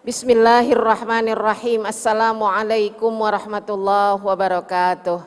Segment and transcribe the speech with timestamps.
[0.00, 1.84] Bismillahirrahmanirrahim.
[1.84, 5.20] Assalamualaikum warahmatullahi wabarakatuh.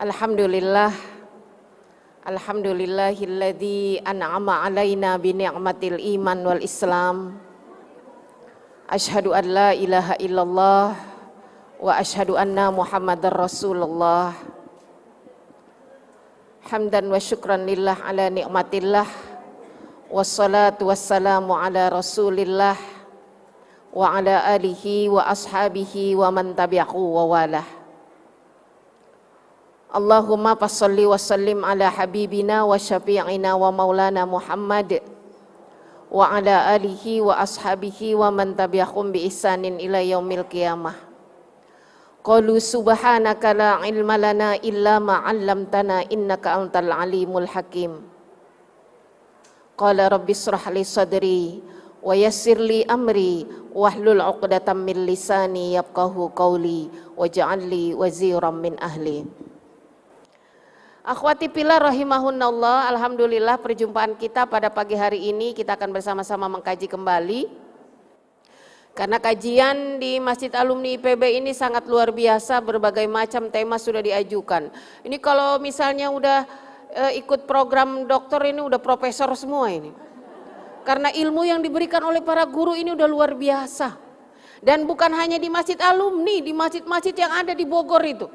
[0.00, 0.88] Alhamdulillah
[2.24, 7.36] Alhamdulillahilladzi an'ama alaina bi ni'matil iman wal islam.
[8.88, 10.96] Ashhadu an la ilaha illallah
[11.76, 14.32] wa ashhadu anna Muhammadar Rasulullah.
[16.72, 19.31] Hamdan wa syukran lillah ala ni'matillah.
[20.12, 22.76] Wassalatu wassalamu ala Rasulillah
[23.96, 27.64] wa ala alihi wa ashabihi wa man tabi'ahu wa walah.
[29.88, 35.00] Allahumma fasalli wa sallim ala habibina wa syafi'ina wa maulana Muhammad
[36.12, 41.08] wa ala alihi wa ashabihi wa man tabi'ahum bi ihsanin ila yaumil qiyamah.
[42.20, 48.12] Qalu subhanaka la ilma lana illa ma 'allamtana innaka antal alimul hakim.
[49.82, 51.58] Qala rabbi israh li sadri
[51.98, 53.42] wa yassir li amri
[53.74, 56.86] wahlul 'uqdatam min lisani yafqahu qawli
[57.18, 59.26] waj'al li waziran min ahli.
[61.02, 67.50] Akhwati Pilar rahimahunallah, Alhamdulillah perjumpaan kita pada pagi hari ini kita akan bersama-sama mengkaji kembali.
[68.94, 74.70] Karena kajian di Masjid Alumni IPB ini sangat luar biasa, berbagai macam tema sudah diajukan.
[75.02, 76.46] Ini kalau misalnya udah
[76.92, 79.90] e, ikut program dokter ini udah profesor semua ini.
[80.84, 83.96] Karena ilmu yang diberikan oleh para guru ini udah luar biasa.
[84.62, 88.30] Dan bukan hanya di Masjid Alumni, di masjid-masjid yang ada di Bogor itu.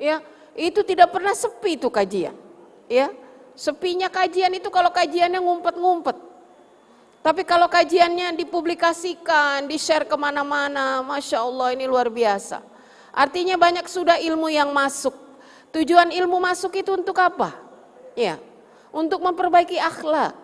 [0.00, 0.18] Ya,
[0.58, 2.34] itu tidak pernah sepi itu kajian.
[2.90, 3.14] Ya,
[3.54, 6.16] sepinya kajian itu kalau kajiannya ngumpet-ngumpet.
[7.20, 12.64] Tapi kalau kajiannya dipublikasikan, di-share ke mana-mana, Masya Allah ini luar biasa.
[13.12, 15.12] Artinya banyak sudah ilmu yang masuk.
[15.70, 17.69] Tujuan ilmu masuk itu untuk apa?
[18.18, 18.38] Ya,
[18.90, 20.34] untuk memperbaiki akhlak.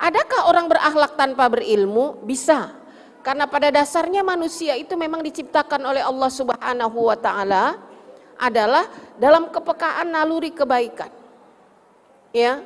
[0.00, 2.24] Adakah orang berakhlak tanpa berilmu?
[2.24, 2.72] Bisa.
[3.20, 7.76] Karena pada dasarnya manusia itu memang diciptakan oleh Allah Subhanahu wa taala
[8.40, 8.88] adalah
[9.20, 11.12] dalam kepekaan naluri kebaikan.
[12.32, 12.64] Ya,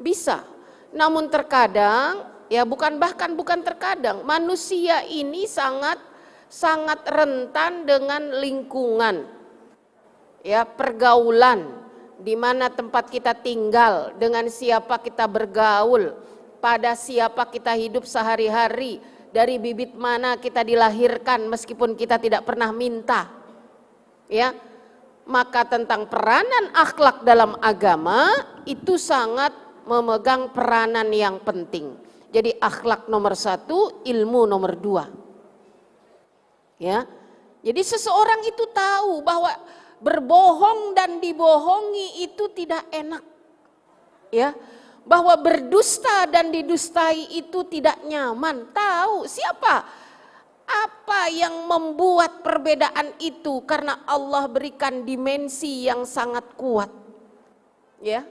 [0.00, 0.40] bisa.
[0.88, 6.00] Namun terkadang, ya bukan bahkan bukan terkadang, manusia ini sangat
[6.48, 9.28] sangat rentan dengan lingkungan.
[10.40, 11.83] Ya, pergaulan
[12.24, 16.16] di mana tempat kita tinggal, dengan siapa kita bergaul,
[16.56, 18.96] pada siapa kita hidup sehari-hari,
[19.28, 23.28] dari bibit mana kita dilahirkan meskipun kita tidak pernah minta.
[24.24, 24.56] Ya,
[25.28, 28.32] maka tentang peranan akhlak dalam agama
[28.64, 29.52] itu sangat
[29.84, 31.92] memegang peranan yang penting.
[32.32, 35.04] Jadi akhlak nomor satu, ilmu nomor dua.
[36.80, 37.04] Ya,
[37.60, 39.52] jadi seseorang itu tahu bahwa
[40.04, 43.24] berbohong dan dibohongi itu tidak enak.
[44.28, 44.52] Ya,
[45.08, 48.68] bahwa berdusta dan didustai itu tidak nyaman.
[48.72, 49.84] Tahu siapa?
[50.64, 53.64] Apa yang membuat perbedaan itu?
[53.68, 56.88] Karena Allah berikan dimensi yang sangat kuat.
[58.00, 58.24] Ya.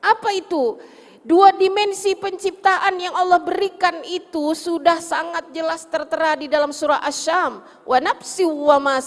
[0.00, 0.80] Apa itu?
[1.26, 7.66] Dua dimensi penciptaan yang Allah berikan itu sudah sangat jelas tertera di dalam surah Asy-Syam.
[7.84, 9.02] Wa nafsi wa ma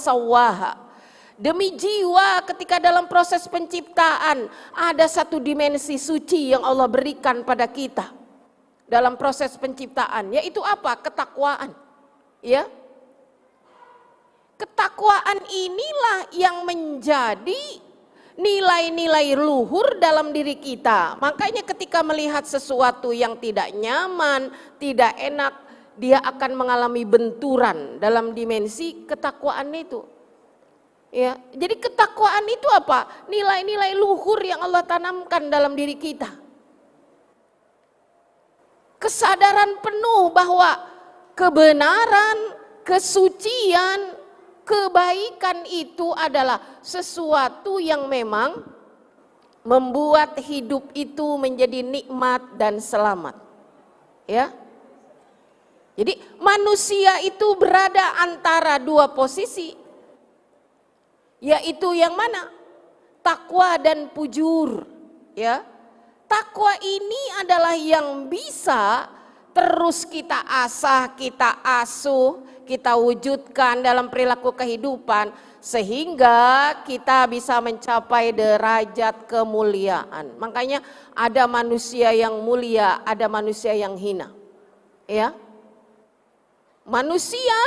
[1.40, 8.12] Demi jiwa ketika dalam proses penciptaan ada satu dimensi suci yang Allah berikan pada kita.
[8.84, 11.00] Dalam proses penciptaan yaitu apa?
[11.00, 11.72] Ketakwaan.
[12.44, 12.68] Ya.
[14.60, 17.88] Ketakwaan inilah yang menjadi
[18.36, 21.24] nilai-nilai luhur dalam diri kita.
[21.24, 25.56] Makanya ketika melihat sesuatu yang tidak nyaman, tidak enak,
[25.96, 30.19] dia akan mengalami benturan dalam dimensi ketakwaan itu.
[31.10, 33.26] Ya, jadi ketakwaan itu apa?
[33.26, 36.30] Nilai-nilai luhur yang Allah tanamkan dalam diri kita.
[39.02, 40.86] Kesadaran penuh bahwa
[41.34, 42.54] kebenaran,
[42.86, 44.20] kesucian,
[44.68, 48.62] kebaikan itu adalah sesuatu yang memang
[49.66, 53.34] membuat hidup itu menjadi nikmat dan selamat.
[54.30, 54.54] Ya.
[55.98, 59.79] Jadi manusia itu berada antara dua posisi.
[61.40, 62.52] Yaitu yang mana?
[63.24, 64.84] Takwa dan pujur,
[65.36, 65.64] ya.
[66.30, 69.10] Takwa ini adalah yang bisa
[69.56, 79.26] terus kita asah, kita asuh, kita wujudkan dalam perilaku kehidupan sehingga kita bisa mencapai derajat
[79.26, 80.38] kemuliaan.
[80.38, 80.80] Makanya
[81.18, 84.32] ada manusia yang mulia, ada manusia yang hina.
[85.10, 85.34] Ya.
[86.86, 87.58] Manusia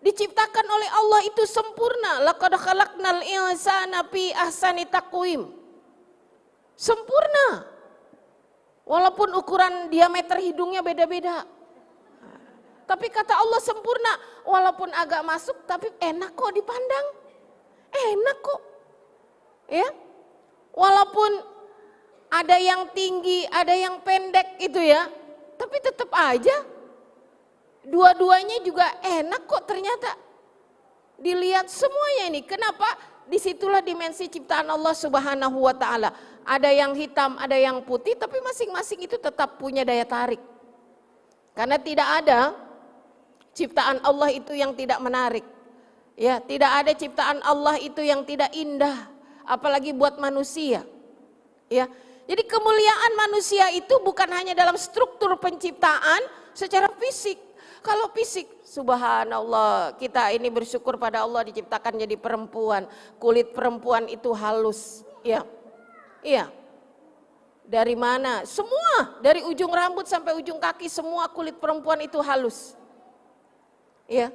[0.00, 2.24] diciptakan oleh Allah itu sempurna.
[2.24, 5.48] Laqad khalaqnal insana fi ahsani taqwim.
[6.76, 7.68] Sempurna.
[8.88, 11.46] Walaupun ukuran diameter hidungnya beda-beda.
[12.90, 17.06] Tapi kata Allah sempurna, walaupun agak masuk tapi enak kok dipandang.
[17.94, 18.60] Enak kok.
[19.70, 19.86] Ya.
[20.74, 21.30] Walaupun
[22.34, 25.06] ada yang tinggi, ada yang pendek itu ya.
[25.54, 26.69] Tapi tetap aja
[27.84, 30.12] dua-duanya juga enak kok ternyata.
[31.20, 32.40] Dilihat semuanya ini.
[32.44, 32.88] Kenapa?
[33.28, 36.10] Di situlah dimensi ciptaan Allah Subhanahu wa taala.
[36.42, 40.40] Ada yang hitam, ada yang putih, tapi masing-masing itu tetap punya daya tarik.
[41.52, 42.56] Karena tidak ada
[43.52, 45.44] ciptaan Allah itu yang tidak menarik.
[46.16, 49.08] Ya, tidak ada ciptaan Allah itu yang tidak indah,
[49.44, 50.84] apalagi buat manusia.
[51.68, 51.88] Ya.
[52.30, 56.22] Jadi kemuliaan manusia itu bukan hanya dalam struktur penciptaan
[56.54, 57.49] secara fisik.
[57.80, 62.84] Kalau fisik, subhanallah, kita ini bersyukur pada Allah diciptakan jadi perempuan.
[63.16, 65.42] Kulit perempuan itu halus, ya.
[66.20, 66.52] Iya.
[67.64, 68.44] Dari mana?
[68.44, 72.80] Semua, dari ujung rambut sampai ujung kaki semua kulit perempuan itu halus
[74.10, 74.34] ya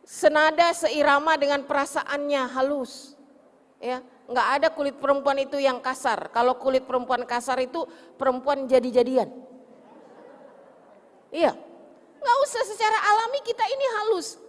[0.00, 3.12] senada seirama dengan perasaannya halus
[3.76, 7.84] ya nggak ada kulit perempuan itu yang kasar kalau kulit perempuan kasar itu
[8.16, 9.28] perempuan jadi-jadian
[11.28, 11.52] iya
[12.26, 14.42] nggak usah secara alami kita ini halus.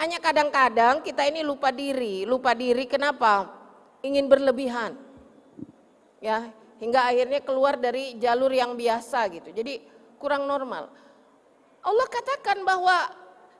[0.00, 3.52] Hanya kadang-kadang kita ini lupa diri lupa diri kenapa?
[4.00, 4.96] Ingin berlebihan.
[6.24, 6.48] Ya
[6.80, 9.52] hingga akhirnya keluar dari jalur yang biasa gitu.
[9.52, 9.84] Jadi
[10.16, 10.88] kurang normal.
[11.84, 13.12] Allah katakan bahwa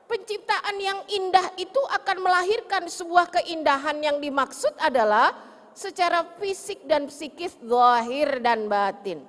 [0.08, 5.36] penciptaan yang indah itu akan melahirkan sebuah keindahan yang dimaksud adalah
[5.76, 9.22] secara fisik dan psikis, zahir dan batin.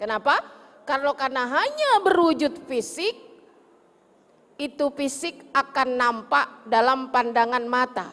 [0.00, 0.42] Kenapa?
[0.82, 3.14] Kalau karena hanya berwujud fisik,
[4.56, 8.12] itu fisik akan nampak dalam pandangan mata.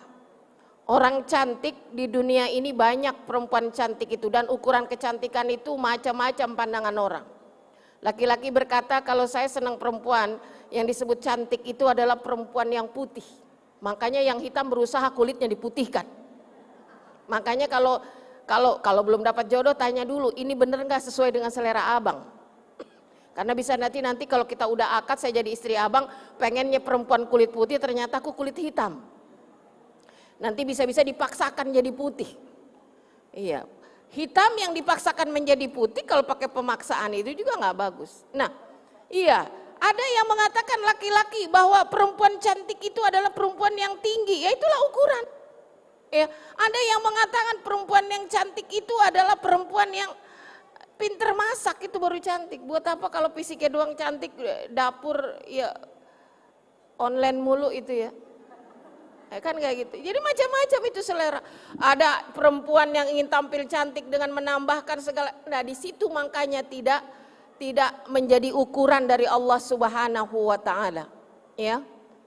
[0.89, 6.95] Orang cantik di dunia ini banyak perempuan cantik itu dan ukuran kecantikan itu macam-macam pandangan
[6.97, 7.25] orang.
[8.01, 13.25] Laki-laki berkata kalau saya senang perempuan, yang disebut cantik itu adalah perempuan yang putih.
[13.81, 16.05] Makanya yang hitam berusaha kulitnya diputihkan.
[17.29, 18.01] Makanya kalau
[18.49, 22.25] kalau kalau belum dapat jodoh tanya dulu, ini bener nggak sesuai dengan selera abang?
[23.39, 27.55] Karena bisa nanti nanti kalau kita udah akad saya jadi istri abang, pengennya perempuan kulit
[27.55, 28.99] putih ternyata aku kulit hitam.
[30.43, 32.27] Nanti bisa-bisa dipaksakan jadi putih.
[33.31, 33.63] Iya,
[34.11, 38.27] hitam yang dipaksakan menjadi putih kalau pakai pemaksaan itu juga nggak bagus.
[38.35, 38.51] Nah,
[39.07, 39.47] iya
[39.79, 45.25] ada yang mengatakan laki-laki bahwa perempuan cantik itu adalah perempuan yang tinggi, ya itulah ukuran.
[46.11, 46.27] Ya,
[46.59, 50.11] ada yang mengatakan perempuan yang cantik itu adalah perempuan yang
[50.99, 52.59] pinter masak itu baru cantik.
[52.67, 54.35] Buat apa kalau fisiknya doang cantik,
[54.67, 55.71] dapur ya
[56.99, 58.11] online mulu itu ya.
[59.31, 59.95] ya kan kayak gitu.
[60.03, 61.39] Jadi macam-macam itu selera.
[61.79, 65.31] Ada perempuan yang ingin tampil cantik dengan menambahkan segala.
[65.47, 66.99] Nah di situ makanya tidak
[67.55, 71.07] tidak menjadi ukuran dari Allah Subhanahu wa taala.
[71.55, 71.79] Ya.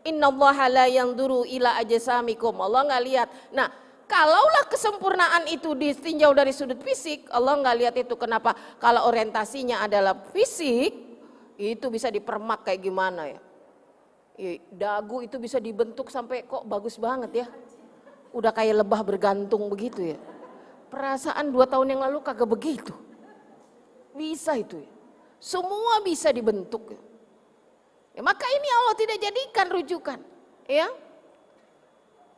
[0.02, 2.58] Innallaha la yanzuru ila ajsamikum.
[2.58, 3.28] Allah nggak lihat.
[3.54, 3.70] Nah,
[4.06, 8.54] kalaulah kesempurnaan itu ditinjau dari sudut fisik, Allah nggak lihat itu kenapa?
[8.78, 10.92] Kalau orientasinya adalah fisik,
[11.56, 13.40] itu bisa dipermak kayak gimana ya?
[14.72, 17.46] Dagu itu bisa dibentuk sampai kok bagus banget ya.
[18.32, 20.18] Udah kayak lebah bergantung begitu ya.
[20.88, 22.96] Perasaan dua tahun yang lalu kagak begitu.
[24.16, 24.90] Bisa itu ya.
[25.42, 26.96] Semua bisa dibentuk.
[28.12, 30.18] Ya, maka ini Allah tidak jadikan rujukan.
[30.68, 30.88] Ya.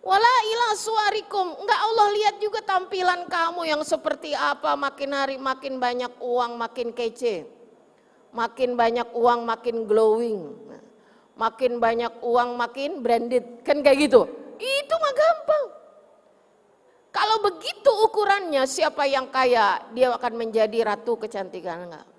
[0.05, 1.65] Wala ila suarikum.
[1.65, 4.77] Enggak Allah lihat juga tampilan kamu yang seperti apa.
[4.77, 7.49] Makin hari makin banyak uang makin kece.
[8.37, 10.53] Makin banyak uang makin glowing.
[11.41, 13.65] Makin banyak uang makin branded.
[13.65, 14.29] Kan kayak gitu.
[14.61, 15.65] Itu mah gampang.
[17.09, 22.14] Kalau begitu ukurannya siapa yang kaya dia akan menjadi ratu kecantikan enggak?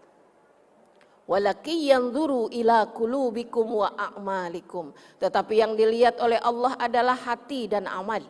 [1.26, 4.94] Walaki yanzuru ila kulubikum wa a'malikum.
[5.18, 8.22] Tetapi yang dilihat oleh Allah adalah hati dan amal.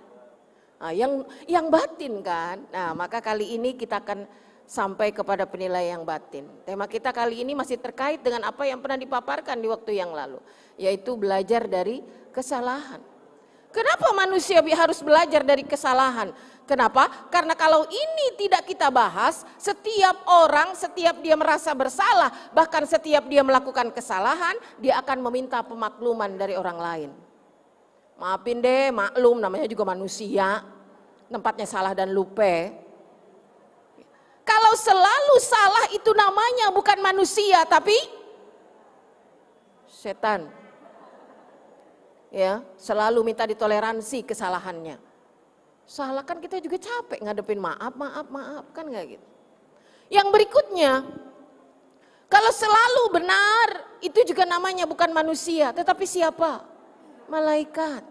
[0.80, 2.64] Nah, yang yang batin kan.
[2.72, 4.24] Nah, maka kali ini kita akan
[4.66, 6.48] sampai kepada penilaian yang batin.
[6.64, 10.42] Tema kita kali ini masih terkait dengan apa yang pernah dipaparkan di waktu yang lalu,
[10.80, 12.02] yaitu belajar dari
[12.34, 13.00] kesalahan.
[13.75, 16.32] Kenapa manusia harus belajar dari kesalahan?
[16.63, 17.12] Kenapa?
[17.27, 23.44] Karena kalau ini tidak kita bahas, setiap orang, setiap dia merasa bersalah, bahkan setiap dia
[23.44, 27.10] melakukan kesalahan, dia akan meminta pemakluman dari orang lain.
[28.15, 30.63] Maafin deh, maklum namanya juga manusia,
[31.27, 32.72] tempatnya salah dan lupa.
[34.48, 37.98] Kalau selalu salah itu namanya bukan manusia tapi
[39.91, 40.64] setan.
[42.36, 45.00] Ya, selalu minta ditoleransi kesalahannya.
[45.88, 49.27] Salah kan kita juga capek ngadepin maaf, maaf, maaf kan nggak gitu.
[50.12, 51.08] Yang berikutnya,
[52.27, 53.68] kalau selalu benar,
[54.04, 56.65] itu juga namanya bukan manusia, tetapi siapa?
[57.32, 58.04] Malaikat.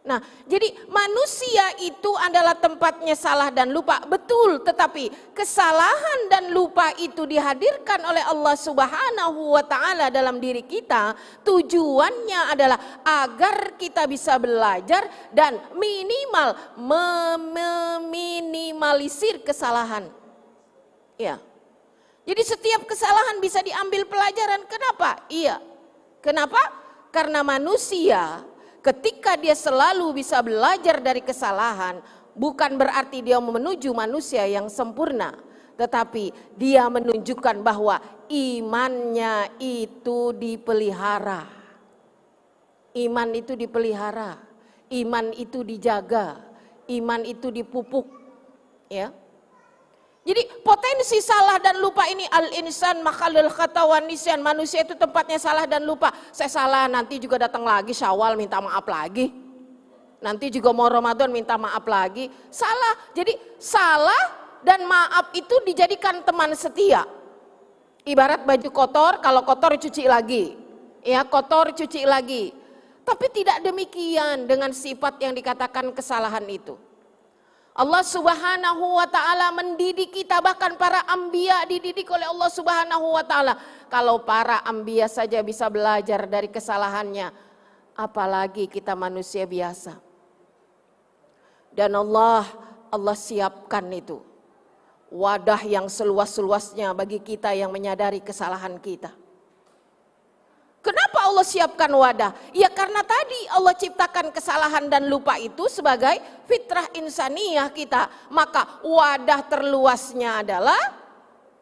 [0.00, 0.16] Nah,
[0.48, 4.00] jadi manusia itu adalah tempatnya salah dan lupa.
[4.08, 11.12] Betul, tetapi kesalahan dan lupa itu dihadirkan oleh Allah Subhanahu wa taala dalam diri kita.
[11.44, 15.04] Tujuannya adalah agar kita bisa belajar
[15.36, 20.08] dan minimal meminimalisir kesalahan.
[21.20, 21.36] Ya.
[22.24, 24.64] Jadi setiap kesalahan bisa diambil pelajaran.
[24.64, 25.28] Kenapa?
[25.28, 25.60] Iya.
[26.24, 26.56] Kenapa?
[27.12, 28.48] Karena manusia
[28.80, 32.00] ketika dia selalu bisa belajar dari kesalahan,
[32.34, 35.36] bukan berarti dia menuju manusia yang sempurna,
[35.76, 41.46] tetapi dia menunjukkan bahwa imannya itu dipelihara.
[42.90, 44.34] Iman itu dipelihara,
[44.90, 46.42] iman itu dijaga,
[46.90, 48.02] iman itu dipupuk,
[48.90, 49.14] ya.
[50.30, 54.38] Jadi potensi salah dan lupa ini al-insan makhlul khatawan nisyan.
[54.38, 56.14] Manusia itu tempatnya salah dan lupa.
[56.30, 59.34] Saya salah nanti juga datang lagi syawal minta maaf lagi.
[60.22, 62.30] Nanti juga mau Ramadan minta maaf lagi.
[62.46, 63.10] Salah.
[63.10, 67.02] Jadi salah dan maaf itu dijadikan teman setia.
[68.06, 70.54] Ibarat baju kotor, kalau kotor cuci lagi.
[71.02, 72.54] Ya kotor cuci lagi.
[73.02, 76.78] Tapi tidak demikian dengan sifat yang dikatakan kesalahan itu.
[77.70, 83.54] Allah Subhanahu wa taala mendidik kita bahkan para ambia dididik oleh Allah Subhanahu wa taala.
[83.86, 87.30] Kalau para ambia saja bisa belajar dari kesalahannya,
[87.94, 89.98] apalagi kita manusia biasa.
[91.70, 92.42] Dan Allah
[92.90, 94.18] Allah siapkan itu
[95.10, 99.19] wadah yang seluas-luasnya bagi kita yang menyadari kesalahan kita.
[100.85, 102.29] Kenapa Allah siapkan wadah?
[102.53, 106.13] Ya karena tadi Allah ciptakan kesalahan dan lupa itu sebagai
[106.45, 108.29] fitrah insaniyah kita.
[108.29, 110.77] Maka wadah terluasnya adalah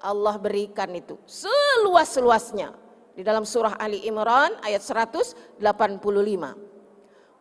[0.03, 2.75] Allah berikan itu seluas-luasnya.
[3.15, 5.61] Di dalam surah Ali Imran ayat 185.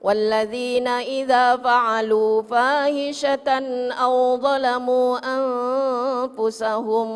[0.02, 3.48] والذين إذا فعلوا فاحشة
[3.94, 7.08] أو ظلموا أنفسهم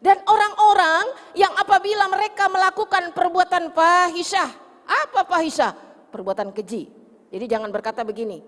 [0.00, 4.50] dan orang-orang yang apabila mereka melakukan perbuatan fahisyah,
[4.84, 5.72] apa fahisyah?
[6.12, 6.88] Perbuatan keji.
[7.32, 8.44] Jadi jangan berkata begini,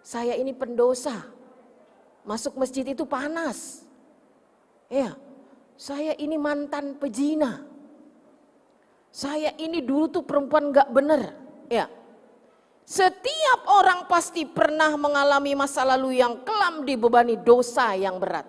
[0.00, 1.26] saya ini pendosa,
[2.22, 3.82] masuk masjid itu panas.
[4.86, 5.18] Ya,
[5.74, 7.66] saya ini mantan pejina.
[9.14, 11.30] Saya ini dulu tuh perempuan gak bener.
[11.70, 11.86] Ya,
[12.84, 18.44] setiap orang pasti pernah mengalami masa lalu yang kelam dibebani dosa yang berat.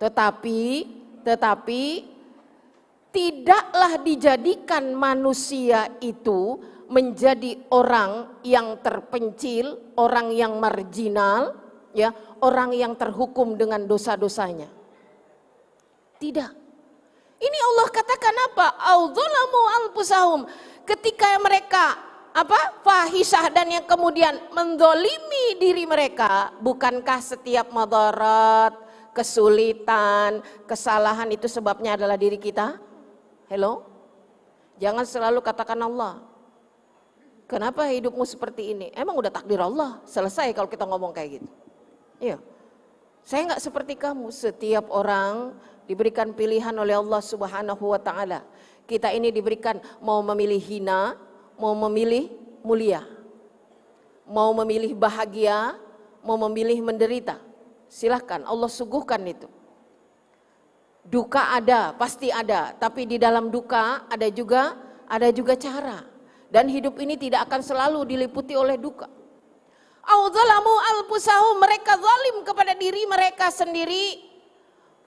[0.00, 0.60] Tetapi
[1.22, 2.06] tetapi
[3.12, 6.58] tidaklah dijadikan manusia itu
[6.92, 11.56] menjadi orang yang terpencil, orang yang marginal,
[11.96, 12.12] ya,
[12.44, 14.68] orang yang terhukum dengan dosa-dosanya.
[16.20, 16.50] Tidak.
[17.42, 18.66] Ini Allah katakan apa?
[18.92, 20.40] Audzulamu alpusahum.
[20.84, 21.98] Ketika mereka
[22.32, 28.81] apa fahisah dan yang kemudian mendolimi diri mereka, bukankah setiap madarat,
[29.12, 32.80] kesulitan, kesalahan itu sebabnya adalah diri kita?
[33.48, 33.84] Hello?
[34.80, 36.24] Jangan selalu katakan Allah.
[37.46, 38.88] Kenapa hidupmu seperti ini?
[38.96, 40.00] Emang udah takdir Allah.
[40.08, 41.48] Selesai kalau kita ngomong kayak gitu.
[42.16, 42.40] Iya.
[43.22, 44.32] Saya nggak seperti kamu.
[44.32, 45.52] Setiap orang
[45.84, 48.40] diberikan pilihan oleh Allah Subhanahu wa taala.
[48.88, 51.14] Kita ini diberikan mau memilih hina,
[51.60, 52.32] mau memilih
[52.64, 53.04] mulia.
[54.24, 55.76] Mau memilih bahagia,
[56.24, 57.51] mau memilih menderita.
[57.92, 59.44] Silahkan Allah suguhkan itu.
[61.04, 64.72] Duka ada, pasti ada, tapi di dalam duka ada juga
[65.04, 66.00] ada juga cara.
[66.48, 69.12] Dan hidup ini tidak akan selalu diliputi oleh duka.
[70.08, 74.24] Auzalamu alpusahu mereka zalim kepada diri mereka sendiri.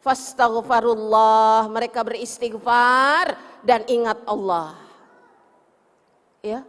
[0.06, 3.34] Fastaghfarullah, mereka beristighfar
[3.66, 4.78] dan ingat Allah.
[6.46, 6.62] Ya,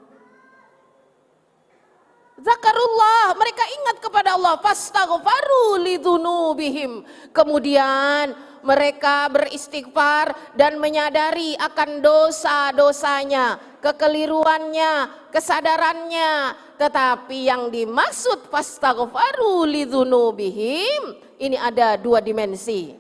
[2.36, 4.60] Zakarullah, mereka ingat kepada Allah.
[4.60, 7.00] Fastaghfaru lidzunubihim.
[7.32, 16.32] Kemudian mereka beristighfar dan menyadari akan dosa-dosanya, kekeliruannya, kesadarannya.
[16.76, 22.92] Tetapi yang dimaksud fastaghfaru lidzunubihim ini ada dua dimensi,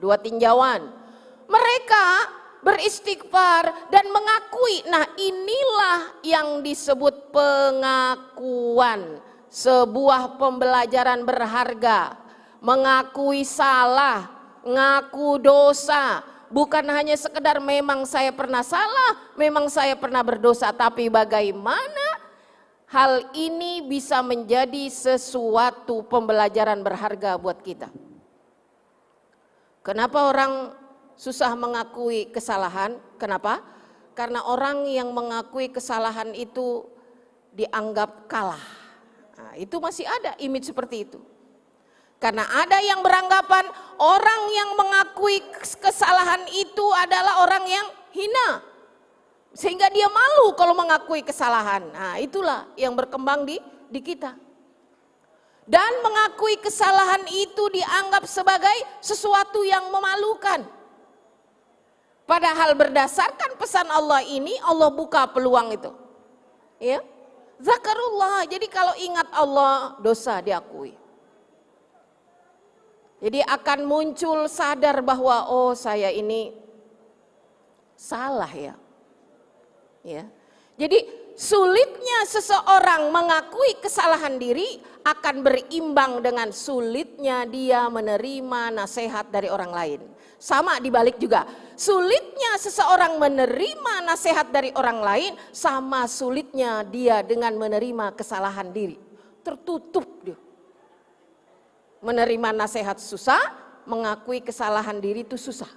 [0.00, 0.80] dua tinjauan.
[1.44, 2.06] Mereka
[2.62, 4.86] beristighfar dan mengakui.
[4.88, 9.18] Nah, inilah yang disebut pengakuan,
[9.50, 12.16] sebuah pembelajaran berharga.
[12.62, 14.30] Mengakui salah,
[14.62, 22.22] ngaku dosa, bukan hanya sekedar memang saya pernah salah, memang saya pernah berdosa, tapi bagaimana
[22.86, 27.90] hal ini bisa menjadi sesuatu pembelajaran berharga buat kita.
[29.82, 30.81] Kenapa orang
[31.22, 32.98] susah mengakui kesalahan?
[33.14, 33.62] Kenapa?
[34.18, 36.82] Karena orang yang mengakui kesalahan itu
[37.54, 38.66] dianggap kalah.
[39.38, 41.22] Nah, itu masih ada image seperti itu.
[42.18, 43.66] Karena ada yang beranggapan
[43.98, 45.42] orang yang mengakui
[45.78, 48.62] kesalahan itu adalah orang yang hina.
[49.50, 51.82] Sehingga dia malu kalau mengakui kesalahan.
[51.90, 53.58] Nah itulah yang berkembang di,
[53.90, 54.38] di kita.
[55.66, 60.81] Dan mengakui kesalahan itu dianggap sebagai sesuatu yang memalukan.
[62.32, 65.92] Padahal berdasarkan pesan Allah ini Allah buka peluang itu.
[66.80, 67.04] Ya.
[67.60, 68.48] Zakarullah.
[68.48, 70.96] Jadi kalau ingat Allah dosa diakui.
[73.20, 76.56] Jadi akan muncul sadar bahwa oh saya ini
[78.00, 78.80] salah ya.
[80.00, 80.24] Ya.
[80.80, 81.04] Jadi
[81.36, 90.00] sulitnya seseorang mengakui kesalahan diri akan berimbang dengan sulitnya dia menerima nasihat dari orang lain.
[90.42, 91.46] Sama dibalik juga,
[91.78, 98.98] sulitnya seseorang menerima nasihat dari orang lain sama sulitnya dia dengan menerima kesalahan diri.
[99.46, 100.34] Tertutup dia
[102.02, 103.38] menerima nasihat susah,
[103.86, 105.70] mengakui kesalahan diri itu susah.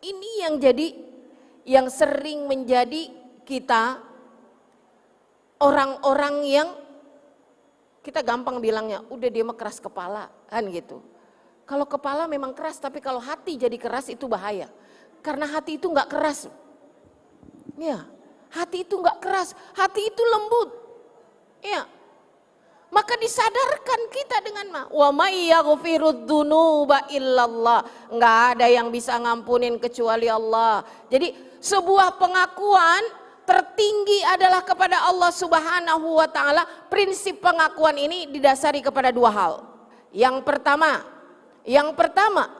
[0.00, 0.88] Ini yang jadi
[1.66, 3.10] yang sering menjadi
[3.42, 3.98] kita
[5.58, 6.68] orang-orang yang
[8.04, 11.02] kita gampang bilangnya udah dia mah keras kepala kan gitu.
[11.64, 14.68] Kalau kepala memang keras tapi kalau hati jadi keras itu bahaya.
[15.24, 16.52] Karena hati itu nggak keras.
[17.80, 18.04] Ya,
[18.52, 20.70] hati itu nggak keras, hati itu lembut.
[21.64, 21.88] Ya,
[22.94, 27.82] maka disadarkan kita dengan ma wa may yaghfirud dzunuba illallah.
[28.06, 30.86] Enggak ada yang bisa ngampunin kecuali Allah.
[31.10, 33.02] Jadi sebuah pengakuan
[33.42, 36.62] tertinggi adalah kepada Allah Subhanahu wa taala.
[36.86, 39.54] Prinsip pengakuan ini didasari kepada dua hal.
[40.14, 41.13] Yang pertama,
[41.64, 42.52] yang pertama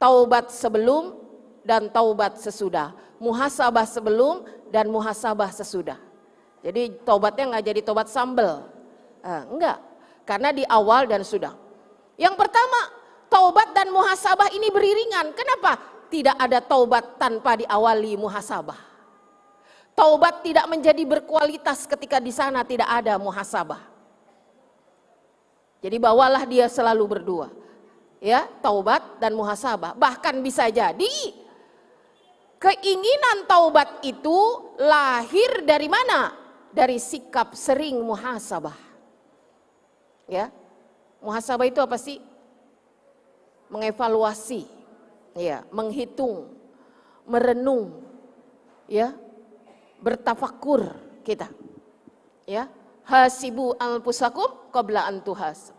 [0.00, 1.16] taubat sebelum
[1.64, 2.96] dan taubat sesudah.
[3.20, 6.00] Muhasabah sebelum dan muhasabah sesudah.
[6.64, 8.64] Jadi taubatnya nggak jadi taubat sambel,
[9.20, 9.76] Uh, enggak,
[10.24, 11.52] karena di awal dan sudah.
[12.16, 12.88] Yang pertama,
[13.28, 15.36] taubat dan muhasabah ini beriringan.
[15.36, 15.76] Kenapa?
[16.08, 18.80] Tidak ada taubat tanpa diawali muhasabah.
[19.92, 23.84] Taubat tidak menjadi berkualitas ketika di sana tidak ada muhasabah.
[25.84, 27.52] Jadi bawalah dia selalu berdua.
[28.20, 29.96] Ya, taubat dan muhasabah.
[29.96, 31.16] Bahkan bisa jadi
[32.60, 34.36] keinginan taubat itu
[34.76, 36.36] lahir dari mana?
[36.70, 38.76] Dari sikap sering muhasabah.
[40.28, 40.52] Ya.
[41.24, 42.20] Muhasabah itu apa sih?
[43.72, 44.68] Mengevaluasi,
[45.34, 46.52] ya, menghitung,
[47.24, 48.04] merenung,
[48.84, 49.16] ya,
[50.04, 50.92] bertafakur
[51.24, 51.48] kita.
[52.44, 52.68] Ya.
[53.08, 55.72] Hasibu al-pusakum qabla antuhas.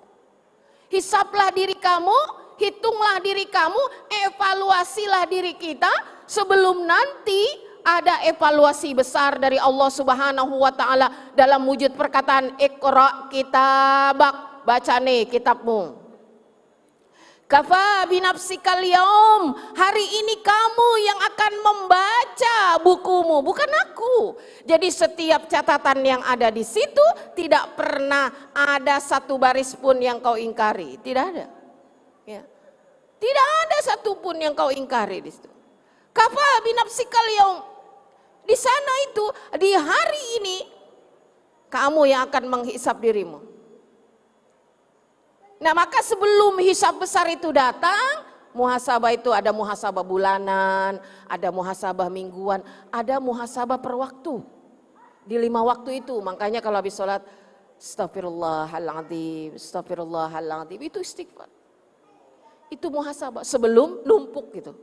[0.91, 2.19] Hisaplah diri kamu,
[2.59, 3.79] hitunglah diri kamu,
[4.27, 5.87] evaluasilah diri kita
[6.27, 7.47] sebelum nanti
[7.81, 15.31] ada evaluasi besar dari Allah Subhanahu wa taala dalam wujud perkataan Iqra kitabak, baca nih
[15.31, 16.00] kitabmu.
[17.51, 19.51] Kafa binafsikal yaum.
[19.75, 24.39] Hari ini kamu yang akan membaca bukumu, bukan aku.
[24.63, 27.03] Jadi setiap catatan yang ada di situ
[27.35, 31.45] tidak pernah ada satu baris pun yang kau ingkari, tidak ada.
[32.23, 32.47] Ya.
[33.19, 35.51] Tidak ada satu pun yang kau ingkari di situ.
[36.15, 37.59] Kafa binafsikal yaum.
[38.47, 39.25] Di sana itu,
[39.59, 40.57] di hari ini,
[41.67, 43.50] kamu yang akan menghisap dirimu.
[45.61, 50.97] Nah maka sebelum hisap besar itu datang, muhasabah itu ada muhasabah bulanan,
[51.29, 54.41] ada muhasabah mingguan, ada muhasabah per waktu.
[55.21, 57.21] Di lima waktu itu, makanya kalau habis sholat,
[57.77, 61.45] Astagfirullahaladzim, Astagfirullahaladzim, itu istighfar.
[62.73, 64.73] Itu muhasabah, sebelum numpuk gitu.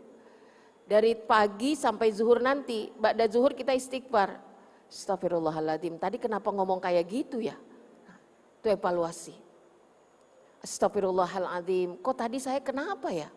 [0.86, 4.38] Dari pagi sampai zuhur nanti, ba'da zuhur kita istighfar.
[4.86, 7.58] Astagfirullahaladzim, tadi kenapa ngomong kayak gitu ya?
[8.58, 9.47] itu evaluasi.
[10.58, 13.30] Astagfirullahaladzim, kok tadi saya kenapa ya?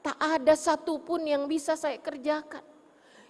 [0.00, 2.64] Tak ada satupun yang bisa saya kerjakan.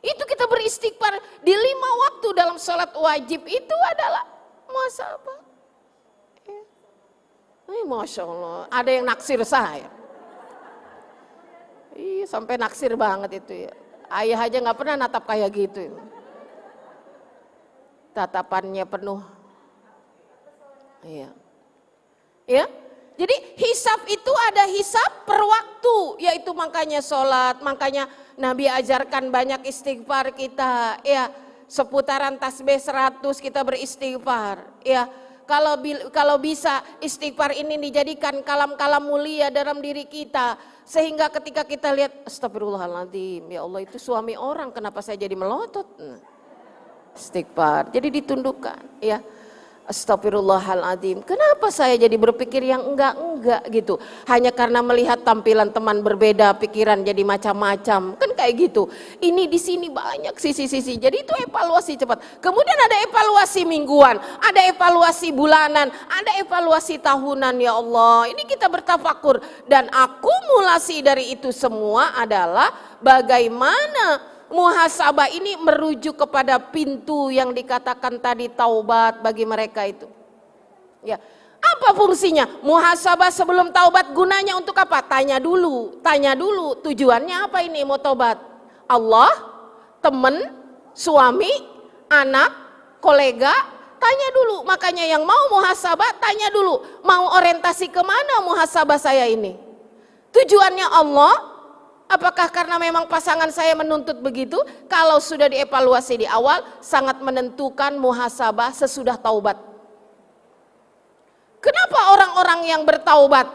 [0.05, 4.25] Itu kita beristighfar di lima waktu dalam sholat wajib itu adalah
[4.69, 5.41] muasabah.
[6.45, 6.63] Ya.
[7.73, 9.89] Eh, Masya Allah, ada yang naksir saya.
[11.95, 13.73] Iya sampai naksir banget itu ya.
[14.11, 15.95] Ayah aja nggak pernah natap kayak gitu.
[18.13, 19.23] Tatapannya penuh.
[21.07, 21.31] Iya.
[22.45, 22.67] Ya.
[23.15, 30.35] Jadi hisap itu ada hisap per waktu, yaitu makanya sholat, makanya Nabi ajarkan banyak istighfar
[30.35, 31.31] kita, ya
[31.71, 35.07] seputaran tasbih 100 kita beristighfar, ya
[35.45, 35.77] Kalau
[36.09, 40.57] kalau bisa istighfar ini dijadikan kalam-kalam mulia dalam diri kita
[40.89, 45.85] sehingga ketika kita lihat astagfirullahaladzim ya Allah itu suami orang kenapa saya jadi melotot?
[46.01, 46.17] Nah,
[47.13, 47.93] istighfar.
[47.93, 49.21] Jadi ditundukkan ya.
[49.85, 51.21] Astagfirullahaladzim.
[51.29, 54.01] Kenapa saya jadi berpikir yang enggak-enggak gitu?
[54.25, 58.17] Hanya karena melihat tampilan teman berbeda, pikiran jadi macam-macam.
[58.17, 58.89] Kan kayak gitu.
[59.21, 60.97] Ini di sini banyak sisi-sisi.
[60.97, 62.41] Jadi itu evaluasi cepat.
[62.41, 68.33] Kemudian ada evaluasi mingguan, ada evaluasi bulanan, ada evaluasi tahunan ya Allah.
[68.33, 69.45] Ini kita bertafakur.
[69.69, 72.73] Dan akumulasi dari itu semua adalah
[73.05, 80.09] bagaimana muhasabah ini merujuk kepada pintu yang dikatakan tadi taubat bagi mereka itu.
[81.05, 81.21] Ya.
[81.65, 82.61] Apa fungsinya?
[82.61, 85.01] Muhasabah sebelum taubat gunanya untuk apa?
[85.01, 88.37] Tanya dulu, tanya dulu tujuannya apa ini mau taubat?
[88.85, 89.33] Allah,
[90.05, 90.53] teman,
[90.93, 91.49] suami,
[92.13, 92.53] anak,
[93.01, 93.53] kolega,
[93.97, 94.57] tanya dulu.
[94.69, 99.57] Makanya yang mau muhasabah tanya dulu, mau orientasi ke mana muhasabah saya ini?
[100.37, 101.54] Tujuannya Allah,
[102.05, 104.61] Apakah karena memang pasangan saya menuntut begitu?
[104.87, 109.57] Kalau sudah dievaluasi di awal, sangat menentukan muhasabah sesudah taubat.
[111.65, 113.49] Kenapa orang-orang yang bertaubat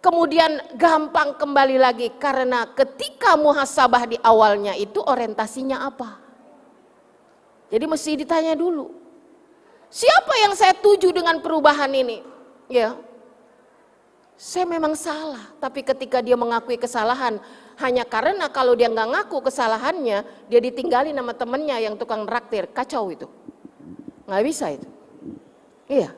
[0.00, 2.08] kemudian gampang kembali lagi?
[2.16, 6.24] Karena ketika muhasabah di awalnya itu orientasinya apa?
[7.68, 8.88] Jadi mesti ditanya dulu.
[9.92, 12.24] Siapa yang saya tuju dengan perubahan ini?
[12.66, 12.96] Ya,
[14.34, 17.38] saya memang salah, tapi ketika dia mengakui kesalahan,
[17.82, 23.10] hanya karena kalau dia nggak ngaku kesalahannya, dia ditinggali nama temennya yang tukang raktir, kacau
[23.10, 23.26] itu.
[24.30, 24.88] Nggak bisa itu.
[25.90, 26.14] Iya.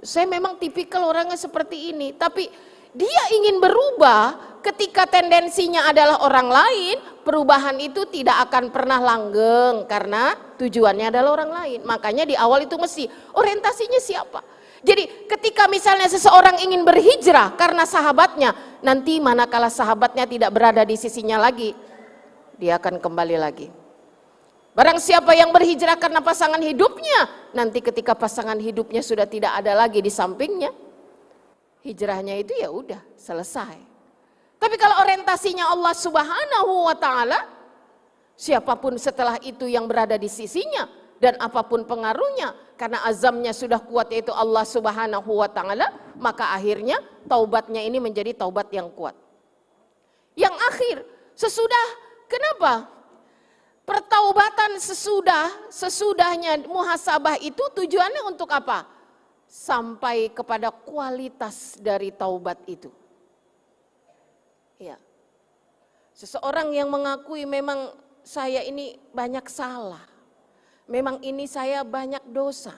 [0.00, 2.48] Saya memang tipikal orangnya seperti ini, tapi
[2.90, 10.34] dia ingin berubah ketika tendensinya adalah orang lain, perubahan itu tidak akan pernah langgeng karena
[10.56, 11.80] tujuannya adalah orang lain.
[11.84, 14.40] Makanya di awal itu mesti orientasinya siapa?
[14.80, 21.36] Jadi ketika misalnya seseorang ingin berhijrah karena sahabatnya, nanti manakala sahabatnya tidak berada di sisinya
[21.36, 21.76] lagi,
[22.56, 23.68] dia akan kembali lagi.
[24.72, 30.00] Barang siapa yang berhijrah karena pasangan hidupnya, nanti ketika pasangan hidupnya sudah tidak ada lagi
[30.00, 30.72] di sampingnya,
[31.84, 33.76] hijrahnya itu ya udah selesai.
[34.56, 37.40] Tapi kalau orientasinya Allah Subhanahu wa taala,
[38.32, 43.76] siapa pun setelah itu yang berada di sisinya dan apa pun pengaruhnya, karena azamnya sudah
[43.76, 46.96] kuat yaitu Allah Subhanahu wa taala, maka akhirnya
[47.28, 49.12] taubatnya ini menjadi taubat yang kuat.
[50.32, 50.96] Yang akhir,
[51.36, 51.86] sesudah
[52.24, 52.88] kenapa?
[53.84, 58.88] Pertaubatan sesudah sesudahnya muhasabah itu tujuannya untuk apa?
[59.44, 62.88] Sampai kepada kualitas dari taubat itu.
[64.80, 64.96] Ya.
[66.16, 67.92] Seseorang yang mengakui memang
[68.24, 70.10] saya ini banyak salah
[70.90, 72.74] memang ini saya banyak dosa.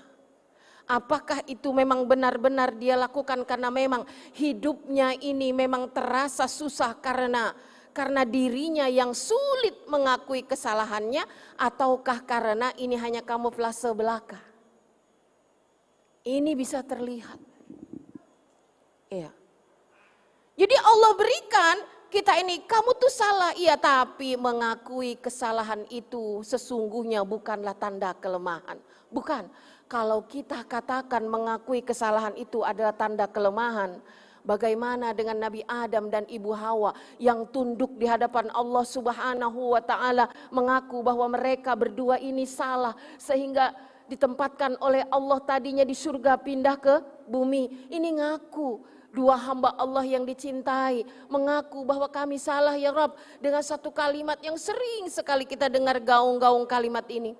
[0.84, 4.04] Apakah itu memang benar-benar dia lakukan karena memang
[4.36, 7.56] hidupnya ini memang terasa susah karena
[7.92, 11.24] karena dirinya yang sulit mengakui kesalahannya
[11.56, 14.40] ataukah karena ini hanya kamuflase belaka?
[16.22, 17.40] Ini bisa terlihat.
[19.12, 19.30] Iya.
[20.56, 21.76] Jadi Allah berikan
[22.12, 23.56] kita ini kamu tuh salah.
[23.56, 28.76] Iya tapi mengakui kesalahan itu sesungguhnya bukanlah tanda kelemahan.
[29.08, 29.48] Bukan.
[29.88, 34.00] Kalau kita katakan mengakui kesalahan itu adalah tanda kelemahan
[34.42, 36.90] Bagaimana dengan Nabi Adam dan Ibu Hawa
[37.22, 43.70] yang tunduk di hadapan Allah Subhanahu wa taala mengaku bahwa mereka berdua ini salah sehingga
[44.10, 46.94] ditempatkan oleh Allah tadinya di surga pindah ke
[47.30, 47.86] bumi.
[47.86, 53.92] Ini ngaku dua hamba Allah yang dicintai mengaku bahwa kami salah ya Rob dengan satu
[53.92, 57.36] kalimat yang sering sekali kita dengar gaung-gaung kalimat ini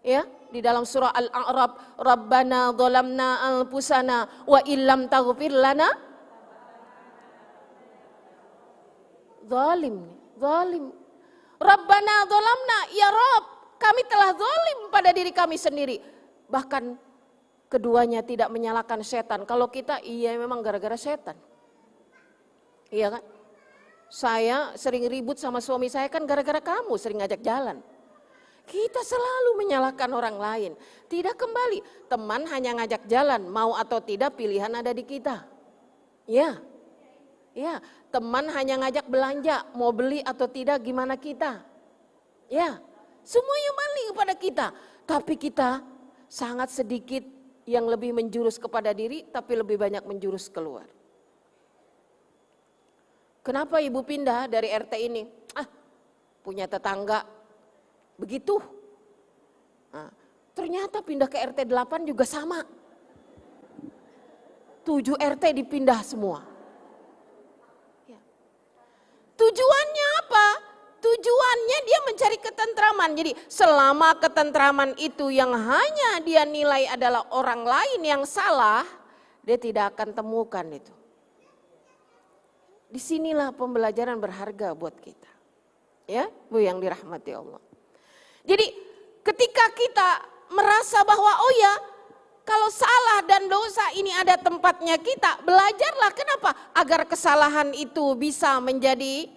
[0.00, 5.88] ya di dalam surah Al-A'raf Rabbana dhalamna anfusana wa illam taghfir lana.
[9.50, 10.84] Zalim zalim.
[11.60, 13.44] Rabbana dhalamna ya Rob
[13.76, 16.00] kami telah zalim pada diri kami sendiri.
[16.48, 17.09] Bahkan
[17.70, 19.46] keduanya tidak menyalahkan setan.
[19.46, 21.38] Kalau kita iya memang gara-gara setan.
[22.90, 23.22] Iya kan?
[24.10, 27.78] Saya sering ribut sama suami saya kan gara-gara kamu sering ngajak jalan.
[28.66, 30.72] Kita selalu menyalahkan orang lain.
[31.06, 35.42] Tidak kembali, teman hanya ngajak jalan, mau atau tidak pilihan ada di kita.
[36.26, 36.62] Ya,
[37.54, 37.82] ya,
[38.14, 41.66] teman hanya ngajak belanja, mau beli atau tidak gimana kita.
[42.46, 42.78] Ya,
[43.26, 44.66] semuanya balik kepada kita.
[45.02, 45.82] Tapi kita
[46.30, 47.39] sangat sedikit
[47.70, 50.90] yang lebih menjurus kepada diri tapi lebih banyak menjurus keluar.
[53.46, 55.22] Kenapa ibu pindah dari RT ini?
[55.54, 55.64] Ah,
[56.42, 57.22] punya tetangga
[58.18, 58.58] begitu.
[59.94, 60.10] Nah,
[60.52, 62.60] ternyata pindah ke RT 8 juga sama.
[64.80, 66.40] tujuh RT dipindah semua.
[68.08, 68.18] Ya.
[69.38, 70.46] Tujuannya apa?
[71.00, 73.10] Tujuannya dia mencari ketentraman.
[73.16, 78.84] Jadi selama ketentraman itu yang hanya dia nilai adalah orang lain yang salah,
[79.40, 80.92] dia tidak akan temukan itu.
[82.90, 85.30] Di sinilah pembelajaran berharga buat kita.
[86.10, 87.62] Ya, Bu yang dirahmati Allah.
[88.44, 88.66] Jadi
[89.24, 90.08] ketika kita
[90.50, 91.74] merasa bahwa oh ya
[92.42, 96.50] kalau salah dan dosa ini ada tempatnya kita, belajarlah kenapa?
[96.74, 99.30] Agar kesalahan itu bisa menjadi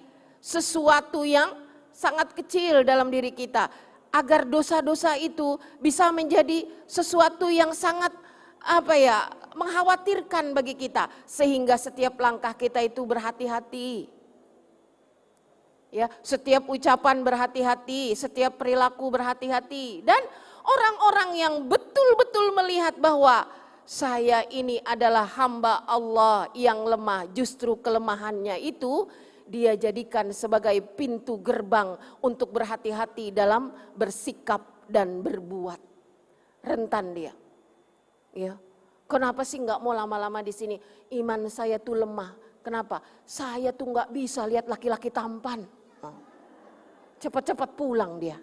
[0.44, 1.56] sesuatu yang
[1.96, 3.72] sangat kecil dalam diri kita.
[4.12, 8.12] Agar dosa-dosa itu bisa menjadi sesuatu yang sangat
[8.62, 9.26] apa ya
[9.56, 14.12] mengkhawatirkan bagi kita sehingga setiap langkah kita itu berhati-hati.
[15.94, 20.18] Ya, setiap ucapan berhati-hati, setiap perilaku berhati-hati dan
[20.66, 23.46] orang-orang yang betul-betul melihat bahwa
[23.86, 29.06] saya ini adalah hamba Allah yang lemah, justru kelemahannya itu
[29.48, 35.80] dia jadikan sebagai pintu gerbang untuk berhati-hati dalam bersikap dan berbuat.
[36.64, 37.34] Rentan dia.
[38.34, 38.56] Ya.
[39.08, 40.80] Kenapa sih nggak mau lama-lama di sini?
[41.14, 42.34] Iman saya tuh lemah.
[42.64, 43.04] Kenapa?
[43.28, 45.68] Saya tuh nggak bisa lihat laki-laki tampan.
[47.20, 48.40] Cepat-cepat pulang dia.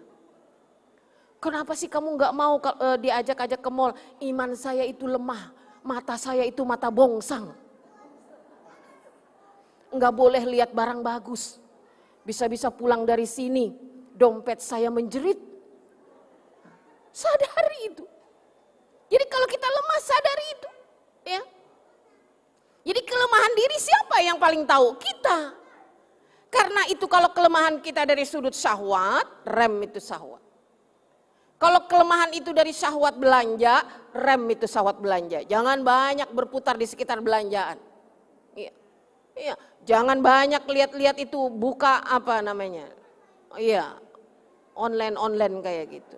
[1.41, 3.97] Kenapa sih kamu nggak mau uh, diajak-ajak ke mall?
[4.21, 5.49] Iman saya itu lemah,
[5.81, 7.49] mata saya itu mata bongsang.
[9.91, 11.59] Nggak boleh lihat barang bagus.
[12.23, 13.75] Bisa-bisa pulang dari sini,
[14.15, 15.37] dompet saya menjerit.
[17.11, 18.05] Sadari itu.
[19.11, 20.69] Jadi kalau kita lemah sadari itu,
[21.27, 21.41] ya.
[22.81, 24.95] Jadi kelemahan diri siapa yang paling tahu?
[24.95, 25.39] Kita.
[26.47, 30.39] Karena itu kalau kelemahan kita dari sudut syahwat, rem itu syahwat.
[31.61, 33.85] Kalau kelemahan itu dari syahwat belanja,
[34.17, 35.45] rem itu syahwat belanja.
[35.45, 37.90] Jangan banyak berputar di sekitar belanjaan.
[39.35, 39.53] Iya.
[39.53, 39.55] Iya,
[39.87, 42.87] jangan banyak lihat-lihat itu buka apa namanya.
[43.55, 43.97] Iya.
[44.71, 46.17] Online-online kayak gitu.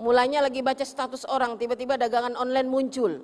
[0.00, 3.20] Mulanya lagi baca status orang, tiba-tiba dagangan online muncul.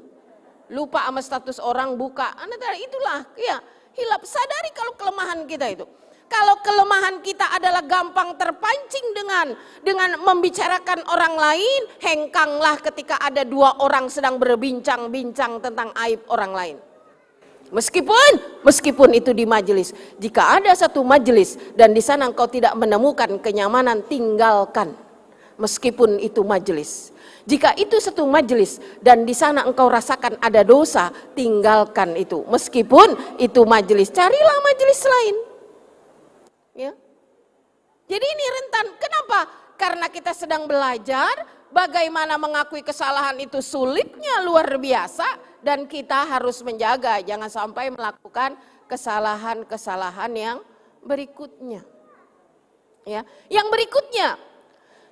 [0.68, 2.36] Lupa sama status orang, buka.
[2.36, 3.62] Anda itulah, ya
[3.96, 4.22] hilap.
[4.28, 5.86] Sadari kalau kelemahan kita itu.
[6.26, 9.54] Kalau kelemahan kita adalah gampang terpancing dengan
[9.86, 16.76] dengan membicarakan orang lain, hengkanglah ketika ada dua orang sedang berbincang-bincang tentang aib orang lain.
[17.74, 19.90] Meskipun meskipun itu di majelis,
[20.22, 24.94] jika ada satu majelis dan di sana engkau tidak menemukan kenyamanan, tinggalkan
[25.58, 27.10] meskipun itu majelis.
[27.46, 32.42] Jika itu satu majelis dan di sana engkau rasakan ada dosa, tinggalkan itu.
[32.46, 35.36] Meskipun itu majelis, carilah majelis lain.
[36.76, 36.92] Ya.
[38.06, 38.86] Jadi ini rentan.
[38.98, 39.40] Kenapa?
[39.78, 47.20] Karena kita sedang belajar bagaimana mengakui kesalahan itu sulitnya luar biasa dan kita harus menjaga
[47.24, 48.56] jangan sampai melakukan
[48.90, 50.58] kesalahan-kesalahan yang
[51.04, 51.84] berikutnya.
[53.06, 54.34] Ya, yang berikutnya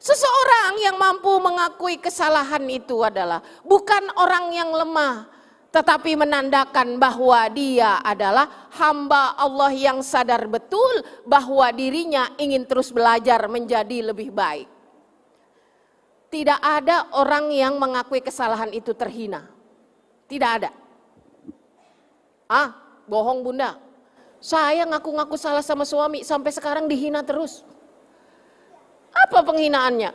[0.05, 5.25] Seseorang yang mampu mengakui kesalahan itu adalah bukan orang yang lemah,
[5.73, 13.49] tetapi menandakan bahwa dia adalah hamba Allah yang sadar betul bahwa dirinya ingin terus belajar
[13.49, 14.69] menjadi lebih baik.
[16.29, 19.54] Tidak ada orang yang mengakui kesalahan itu terhina.
[20.29, 20.71] Tidak ada.
[22.49, 22.77] Ah,
[23.09, 23.77] bohong bunda.
[24.45, 27.65] Saya ngaku-ngaku salah sama suami sampai sekarang dihina terus.
[29.15, 30.13] Apa penghinaannya?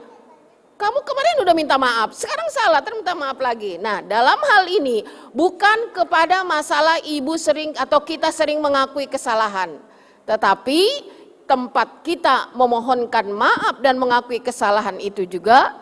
[0.79, 3.75] Kamu kemarin udah minta maaf, sekarang salah, terus minta maaf lagi.
[3.75, 5.03] Nah, dalam hal ini
[5.35, 9.75] bukan kepada masalah ibu sering atau kita sering mengakui kesalahan,
[10.23, 11.03] tetapi
[11.43, 15.75] tempat kita memohonkan maaf dan mengakui kesalahan itu juga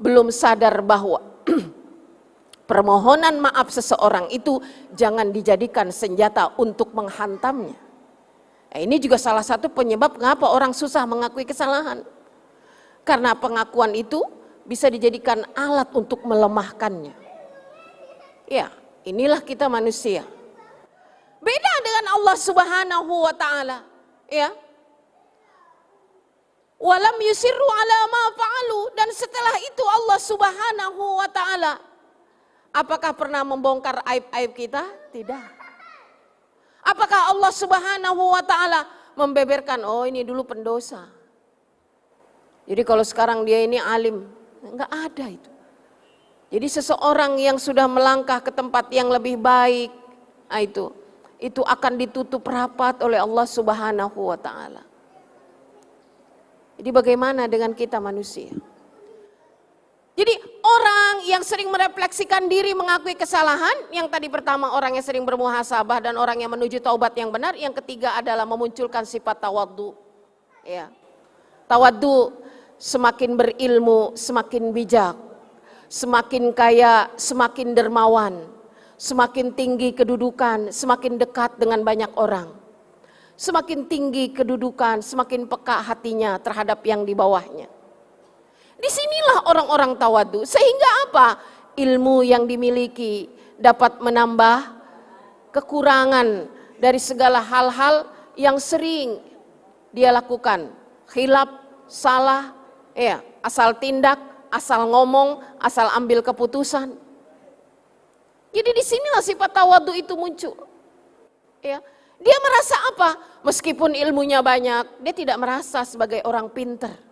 [0.00, 1.20] belum sadar bahwa
[2.68, 4.60] permohonan maaf seseorang itu
[4.92, 7.74] jangan dijadikan senjata untuk menghantamnya.
[8.68, 12.04] Nah, ini juga salah satu penyebab mengapa orang susah mengakui kesalahan.
[13.08, 14.20] Karena pengakuan itu
[14.68, 17.16] bisa dijadikan alat untuk melemahkannya.
[18.44, 18.68] Ya,
[19.08, 20.28] inilah kita manusia.
[21.40, 23.78] Beda dengan Allah Subhanahu wa taala,
[24.28, 24.52] ya.
[26.76, 31.87] Walam yusirru ala ma fa'alu dan setelah itu Allah Subhanahu wa taala
[32.78, 34.86] apakah pernah membongkar aib-aib kita?
[35.10, 35.46] Tidak.
[36.86, 38.86] Apakah Allah Subhanahu wa taala
[39.18, 41.10] membeberkan oh ini dulu pendosa.
[42.68, 44.28] Jadi kalau sekarang dia ini alim,
[44.62, 45.50] enggak ada itu.
[46.48, 49.92] Jadi seseorang yang sudah melangkah ke tempat yang lebih baik,
[50.48, 50.88] nah itu
[51.38, 54.82] itu akan ditutup rapat oleh Allah Subhanahu wa taala.
[56.78, 58.54] Jadi bagaimana dengan kita manusia?
[60.18, 60.34] Jadi
[60.66, 66.18] orang yang sering merefleksikan diri mengakui kesalahan, yang tadi pertama orang yang sering bermuhasabah dan
[66.18, 69.94] orang yang menuju taubat yang benar, yang ketiga adalah memunculkan sifat tawaddu.
[70.66, 70.90] Ya.
[71.70, 72.34] Tawaddu
[72.82, 75.14] semakin berilmu, semakin bijak,
[75.86, 78.42] semakin kaya, semakin dermawan,
[78.98, 82.58] semakin tinggi kedudukan, semakin dekat dengan banyak orang.
[83.38, 87.77] Semakin tinggi kedudukan, semakin peka hatinya terhadap yang di bawahnya.
[88.78, 90.46] Di sinilah orang-orang tawadu.
[90.46, 91.28] Sehingga apa?
[91.74, 93.26] Ilmu yang dimiliki
[93.58, 94.78] dapat menambah
[95.50, 96.46] kekurangan
[96.78, 98.06] dari segala hal-hal
[98.38, 99.18] yang sering
[99.90, 100.70] dia lakukan.
[101.10, 101.50] Khilaf,
[101.90, 102.54] salah,
[102.94, 104.18] ya, asal tindak,
[104.50, 106.94] asal ngomong, asal ambil keputusan.
[108.54, 110.54] Jadi di sinilah sifat tawadu itu muncul.
[111.58, 111.82] Ya,
[112.22, 113.10] dia merasa apa?
[113.42, 117.07] Meskipun ilmunya banyak, dia tidak merasa sebagai orang pinter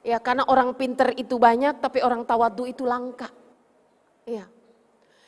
[0.00, 3.28] Ya, karena orang pinter itu banyak tapi orang tawadu itu langka.
[4.24, 4.48] Ya.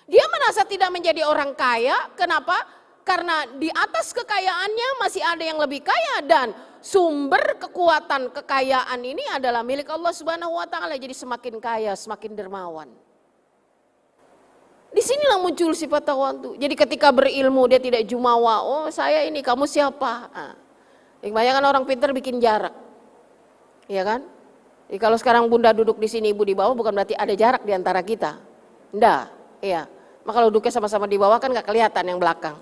[0.08, 2.56] Dia merasa tidak menjadi orang kaya, kenapa?
[3.04, 6.48] Karena di atas kekayaannya masih ada yang lebih kaya dan
[6.80, 10.96] sumber kekuatan kekayaan ini adalah milik Allah Subhanahu wa taala.
[10.96, 12.88] Jadi semakin kaya, semakin dermawan.
[14.92, 16.52] Di sinilah muncul sifat tawadu.
[16.60, 20.12] Jadi ketika berilmu dia tidak jumawa, oh saya ini, kamu siapa?
[20.28, 20.54] Nah,
[21.24, 22.76] kebanyakan orang pinter bikin jarak.
[23.88, 24.20] Iya kan?
[24.88, 27.72] Jadi kalau sekarang bunda duduk di sini, ibu di bawah bukan berarti ada jarak di
[27.72, 28.38] antara kita.
[28.92, 29.32] Enggak,
[29.64, 29.88] iya.
[30.22, 32.56] Maka kalau duduknya sama-sama di bawah kan nggak kelihatan yang belakang.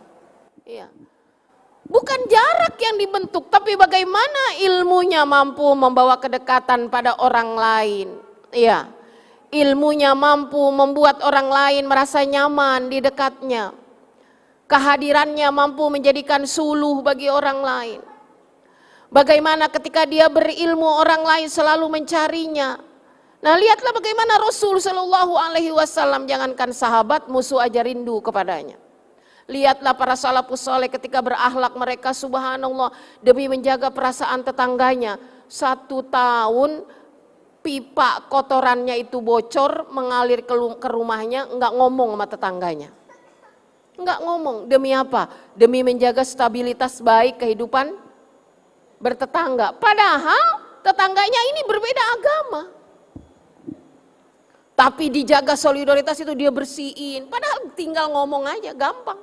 [0.64, 0.87] Iya.
[1.90, 8.09] Bukan jarak yang dibentuk, tapi bagaimana ilmunya mampu membawa kedekatan pada orang lain.
[8.54, 8.87] Iya.
[9.50, 13.74] Ilmunya mampu membuat orang lain merasa nyaman di dekatnya.
[14.70, 18.00] Kehadirannya mampu menjadikan suluh bagi orang lain.
[19.11, 22.79] Bagaimana ketika dia berilmu orang lain selalu mencarinya.
[23.42, 28.79] Nah lihatlah bagaimana Rasul Shallallahu Alaihi Wasallam jangankan sahabat musuh aja rindu kepadanya.
[29.51, 35.18] Lihatlah para salafus soleh ketika berakhlak mereka subhanallah demi menjaga perasaan tetangganya.
[35.51, 36.87] Satu tahun
[37.66, 42.94] pipa kotorannya itu bocor mengalir ke rumahnya nggak ngomong sama tetangganya.
[43.99, 45.27] Nggak ngomong demi apa?
[45.59, 48.10] Demi menjaga stabilitas baik kehidupan
[49.01, 49.75] bertetangga.
[49.81, 52.63] Padahal tetangganya ini berbeda agama.
[54.77, 57.29] Tapi dijaga solidaritas itu dia bersihin.
[57.29, 59.19] Padahal tinggal ngomong aja, gampang.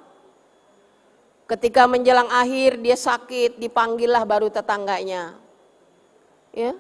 [1.47, 5.33] Ketika menjelang akhir dia sakit, dipanggillah baru tetangganya.
[6.53, 6.73] Ya.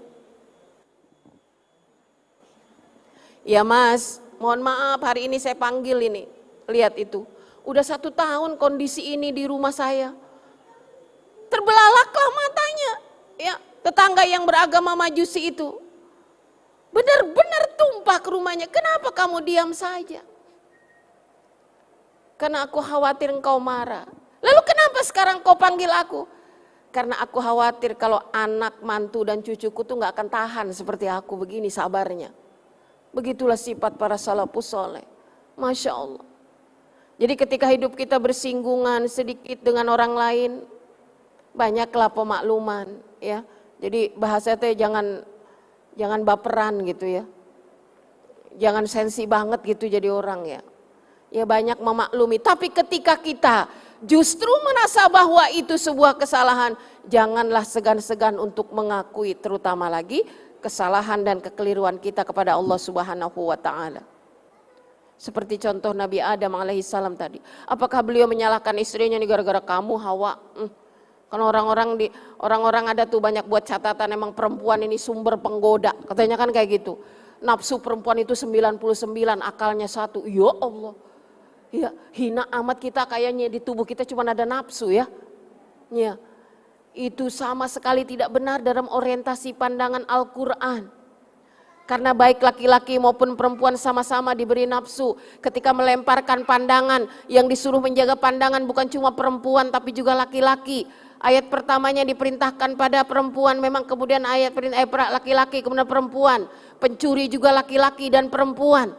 [3.47, 6.27] Ya mas, mohon maaf hari ini saya panggil ini.
[6.67, 7.23] Lihat itu.
[7.63, 10.26] Udah satu tahun kondisi ini di rumah saya
[11.47, 12.91] terbelalaklah matanya.
[13.37, 13.55] Ya,
[13.85, 15.79] tetangga yang beragama majusi itu.
[16.91, 18.67] Benar-benar tumpah ke rumahnya.
[18.71, 20.23] Kenapa kamu diam saja?
[22.37, 24.05] Karena aku khawatir engkau marah.
[24.41, 26.29] Lalu kenapa sekarang kau panggil aku?
[26.93, 31.67] Karena aku khawatir kalau anak, mantu dan cucuku tuh nggak akan tahan seperti aku begini
[31.67, 32.31] sabarnya.
[33.11, 35.05] Begitulah sifat para salafus soleh.
[35.57, 36.25] Masya Allah.
[37.17, 40.51] Jadi ketika hidup kita bersinggungan sedikit dengan orang lain,
[41.57, 43.41] banyaklah pemakluman ya.
[43.81, 45.25] Jadi bahasa teh jangan
[45.97, 47.25] jangan baperan gitu ya.
[48.57, 50.61] Jangan sensi banget gitu jadi orang ya.
[51.27, 53.67] Ya banyak memaklumi, tapi ketika kita
[53.99, 56.71] justru merasa bahwa itu sebuah kesalahan,
[57.03, 60.23] janganlah segan-segan untuk mengakui terutama lagi
[60.63, 64.07] kesalahan dan kekeliruan kita kepada Allah Subhanahu wa taala.
[65.19, 67.43] Seperti contoh Nabi Adam alaihissalam tadi.
[67.67, 70.39] Apakah beliau menyalahkan istrinya nih gara-gara kamu Hawa?
[70.55, 70.86] Hmm
[71.27, 72.07] kan orang-orang di
[72.39, 75.91] orang-orang ada tuh banyak buat catatan emang perempuan ini sumber penggoda.
[76.07, 77.03] Katanya kan kayak gitu.
[77.43, 78.81] Nafsu perempuan itu 99,
[79.43, 80.25] akalnya satu.
[80.25, 80.95] Ya Allah.
[81.67, 85.05] Ya, hina amat kita kayaknya di tubuh kita cuma ada nafsu ya.
[85.91, 86.15] Ya.
[86.97, 90.96] Itu sama sekali tidak benar dalam orientasi pandangan Al-Qur'an.
[91.87, 95.15] Karena baik laki-laki maupun perempuan sama-sama diberi nafsu.
[95.39, 100.83] Ketika melemparkan pandangan, yang disuruh menjaga pandangan bukan cuma perempuan tapi juga laki-laki
[101.17, 106.45] Ayat pertamanya diperintahkan pada perempuan, memang kemudian ayat perintah eh, laki-laki kemudian perempuan,
[106.77, 108.93] pencuri juga laki-laki dan perempuan.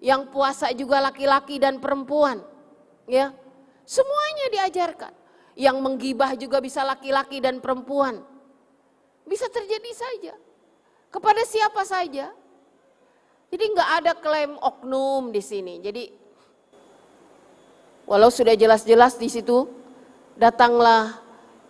[0.00, 2.40] Yang puasa juga laki-laki dan perempuan.
[3.04, 3.36] Ya.
[3.84, 5.12] Semuanya diajarkan.
[5.56, 8.24] Yang menggibah juga bisa laki-laki dan perempuan.
[9.28, 10.34] Bisa terjadi saja.
[11.16, 12.28] Kepada siapa saja.
[13.48, 15.80] Jadi nggak ada klaim oknum di sini.
[15.80, 16.12] Jadi
[18.04, 19.64] walau sudah jelas-jelas di situ
[20.36, 21.16] datanglah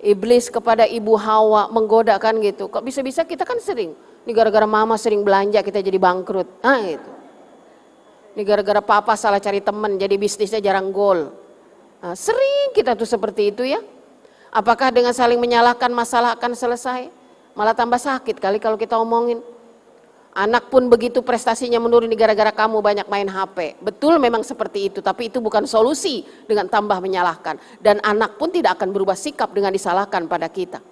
[0.03, 2.66] iblis kepada ibu Hawa menggodakan gitu.
[2.66, 3.94] Kok bisa-bisa kita kan sering
[4.26, 6.51] Ini gara-gara mama sering belanja kita jadi bangkrut.
[6.66, 7.12] Ah itu.
[8.34, 11.30] Ini gara-gara papa salah cari temen jadi bisnisnya jarang gol.
[12.03, 13.78] Nah, sering kita tuh seperti itu ya.
[14.51, 17.15] Apakah dengan saling menyalahkan masalah akan selesai?
[17.57, 19.40] Malah tambah sakit kali kalau kita omongin.
[20.36, 23.80] Anak pun begitu prestasinya menurun gara-gara kamu banyak main HP.
[23.80, 27.57] Betul memang seperti itu, tapi itu bukan solusi dengan tambah menyalahkan.
[27.80, 30.84] Dan anak pun tidak akan berubah sikap dengan disalahkan pada kita.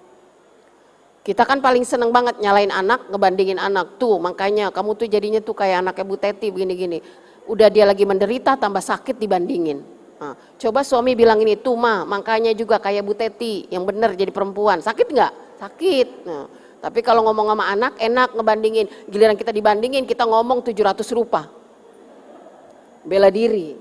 [1.21, 4.01] Kita kan paling seneng banget nyalain anak, ngebandingin anak.
[4.01, 6.97] Tuh makanya kamu tuh jadinya tuh kayak anaknya Bu Teti begini-gini.
[7.45, 9.94] Udah dia lagi menderita tambah sakit dibandingin.
[10.15, 14.31] Nah, coba suami bilang ini tuh mah makanya juga kayak Bu Teti yang bener jadi
[14.31, 14.79] perempuan.
[14.79, 15.33] Sakit nggak?
[15.59, 16.07] Sakit.
[16.23, 16.47] Nah,
[16.79, 18.87] tapi kalau ngomong sama anak enak ngebandingin.
[19.11, 21.51] Giliran kita dibandingin kita ngomong 700 rupa.
[23.03, 23.75] Bela diri.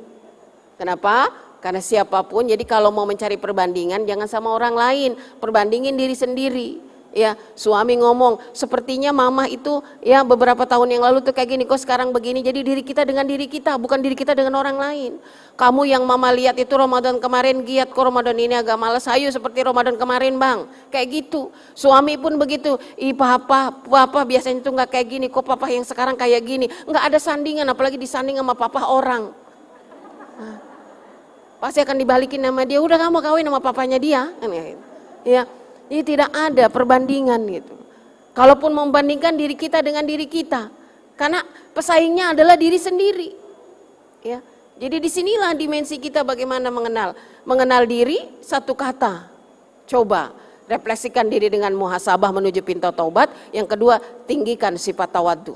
[0.75, 1.31] Kenapa?
[1.63, 5.11] Karena siapa pun jadi kalau mau mencari perbandingan jangan sama orang lain.
[5.39, 11.31] Perbandingin diri sendiri ya suami ngomong sepertinya mama itu ya beberapa tahun yang lalu tuh
[11.31, 12.43] kayak gini kok sekarang begini.
[12.43, 15.13] Jadi diri kita dengan diri kita bukan diri kita dengan orang lain.
[15.55, 19.63] Kamu yang mama lihat itu Ramadan kemarin giat kok Ramadan ini agak malas ayo seperti
[19.63, 20.67] Ramadan kemarin bang.
[20.91, 21.55] Kayak gitu.
[21.79, 22.75] Suami pun begitu.
[22.99, 26.67] Ih papa papa biasanya tuh nggak kayak gini kok papa yang sekarang kayak gini.
[26.91, 29.31] Nggak ada sandingan apalagi disanding sama papa orang.
[31.63, 32.83] Pasti akan dibalikin nama dia.
[32.83, 34.35] Udah kamu kawin sama papanya dia.
[34.43, 34.51] Kan
[35.25, 35.47] ya
[35.95, 37.75] ini tidak ada perbandingan gitu.
[38.35, 40.67] Kalaupun membandingkan diri kita dengan diri kita,
[41.15, 43.31] karena pesaingnya adalah diri sendiri.
[44.27, 44.43] Ya.
[44.75, 47.15] Jadi di sinilah dimensi kita bagaimana mengenal.
[47.47, 49.31] Mengenal diri satu kata.
[49.87, 50.35] Coba
[50.67, 53.31] refleksikan diri dengan muhasabah menuju pintu taubat.
[53.55, 55.55] Yang kedua tinggikan sifat tawadu.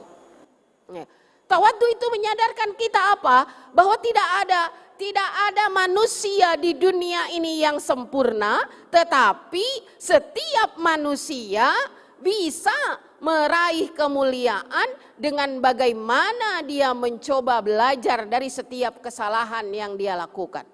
[0.94, 1.02] Ya.
[1.50, 3.50] Tawadu itu menyadarkan kita apa?
[3.74, 9.64] Bahwa tidak ada tidak ada manusia di dunia ini yang sempurna, tetapi
[9.96, 11.70] setiap manusia
[12.18, 12.74] bisa
[13.22, 20.66] meraih kemuliaan dengan bagaimana dia mencoba belajar dari setiap kesalahan yang dia lakukan.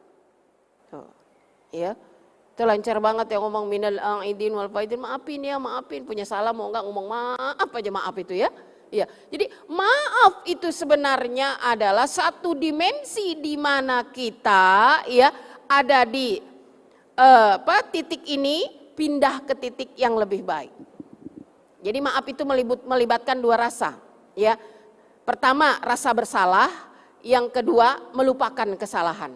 [0.88, 1.08] Tuh,
[1.72, 1.92] ya.
[2.54, 6.70] Itu lancar banget ya ngomong minal aidin wal faidin, maafin ya, maafin, punya salah mau
[6.70, 8.48] enggak ngomong maaf aja maaf itu ya.
[8.95, 15.34] Ya, jadi maaf itu sebenarnya adalah satu dimensi di mana kita ya
[15.66, 16.38] ada di
[17.18, 20.70] uh, apa titik ini pindah ke titik yang lebih baik.
[21.82, 23.99] Jadi maaf itu melibut, melibatkan dua rasa,
[24.38, 24.55] ya.
[25.26, 26.70] Pertama rasa bersalah,
[27.26, 29.34] yang kedua melupakan kesalahan.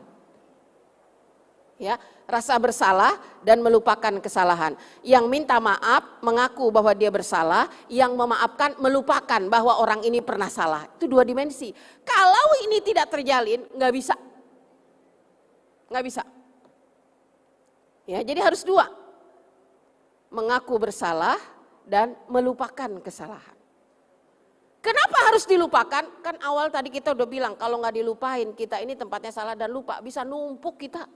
[1.83, 1.99] Ya,
[2.29, 4.77] rasa bersalah dan melupakan kesalahan.
[5.01, 10.85] Yang minta maaf mengaku bahwa dia bersalah, yang memaafkan melupakan bahwa orang ini pernah salah.
[11.01, 11.73] Itu dua dimensi.
[12.05, 14.15] Kalau ini tidak terjalin, nggak bisa.
[15.89, 16.23] Nggak bisa.
[18.05, 18.93] Ya, jadi harus dua.
[20.29, 21.41] Mengaku bersalah
[21.89, 23.57] dan melupakan kesalahan.
[24.85, 26.05] Kenapa harus dilupakan?
[26.21, 29.99] Kan awal tadi kita udah bilang kalau nggak dilupain kita ini tempatnya salah dan lupa
[30.05, 31.09] bisa numpuk kita.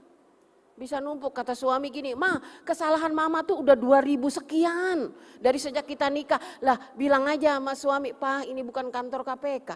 [0.72, 6.08] Bisa numpuk kata suami gini, "Ma, kesalahan mama tuh udah 2000 sekian dari sejak kita
[6.08, 9.70] nikah." Lah, bilang aja sama suami, "Pak, ini bukan kantor KPK.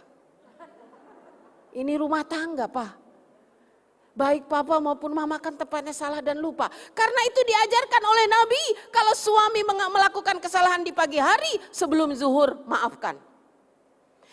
[1.77, 3.07] Ini rumah tangga, Pak."
[4.17, 6.73] Baik papa maupun mama kan tepatnya salah dan lupa.
[6.97, 13.21] Karena itu diajarkan oleh Nabi, kalau suami melakukan kesalahan di pagi hari sebelum zuhur, maafkan.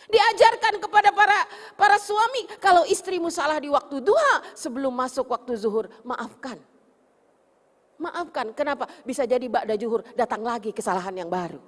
[0.04, 1.38] Diajarkan kepada para
[1.74, 6.60] para suami kalau istrimu salah di waktu duha sebelum masuk waktu zuhur, maafkan.
[7.96, 8.84] Maafkan, kenapa?
[9.06, 11.62] Bisa jadi ba'da zuhur datang lagi kesalahan yang baru.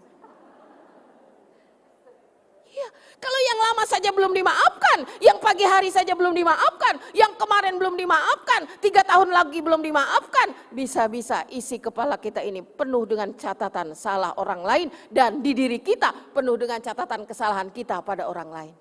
[2.77, 7.77] Ya, kalau yang lama saja belum dimaafkan, yang pagi hari saja belum dimaafkan, yang kemarin
[7.77, 13.93] belum dimaafkan, tiga tahun lagi belum dimaafkan, bisa-bisa isi kepala kita ini penuh dengan catatan
[13.93, 18.75] salah orang lain dan di diri kita penuh dengan catatan kesalahan kita pada orang lain.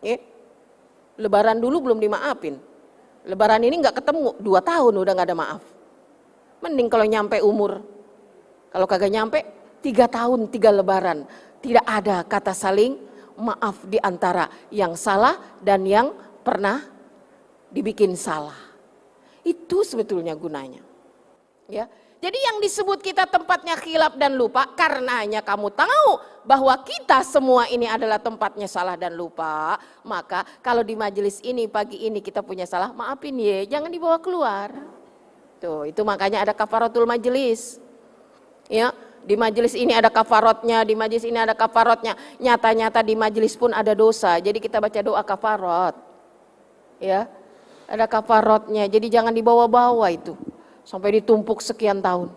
[0.00, 0.16] Ya.
[1.20, 2.56] Lebaran dulu belum dimaafin,
[3.28, 5.62] lebaran ini nggak ketemu, dua tahun udah nggak ada maaf.
[6.64, 7.84] Mending kalau nyampe umur,
[8.72, 9.38] kalau kagak nyampe
[9.84, 11.28] tiga tahun, tiga lebaran.
[11.60, 13.09] Tidak ada kata saling
[13.40, 16.12] maaf di antara yang salah dan yang
[16.44, 16.84] pernah
[17.72, 18.56] dibikin salah.
[19.40, 20.84] Itu sebetulnya gunanya.
[21.66, 21.88] Ya.
[22.20, 27.88] Jadi yang disebut kita tempatnya khilaf dan lupa karenanya kamu tahu bahwa kita semua ini
[27.88, 29.80] adalah tempatnya salah dan lupa.
[30.04, 34.68] Maka kalau di majelis ini pagi ini kita punya salah, maafin ya, jangan dibawa keluar.
[35.64, 37.80] Tuh, itu makanya ada kafaratul majelis.
[38.68, 42.16] Ya, di majelis ini ada kafarotnya, di majelis ini ada kafarotnya.
[42.40, 44.40] Nyata-nyata di majelis pun ada dosa.
[44.40, 45.94] Jadi kita baca doa kafarot.
[46.98, 47.28] Ya.
[47.90, 48.88] Ada kafarotnya.
[48.88, 50.38] Jadi jangan dibawa-bawa itu.
[50.86, 52.32] Sampai ditumpuk sekian tahun.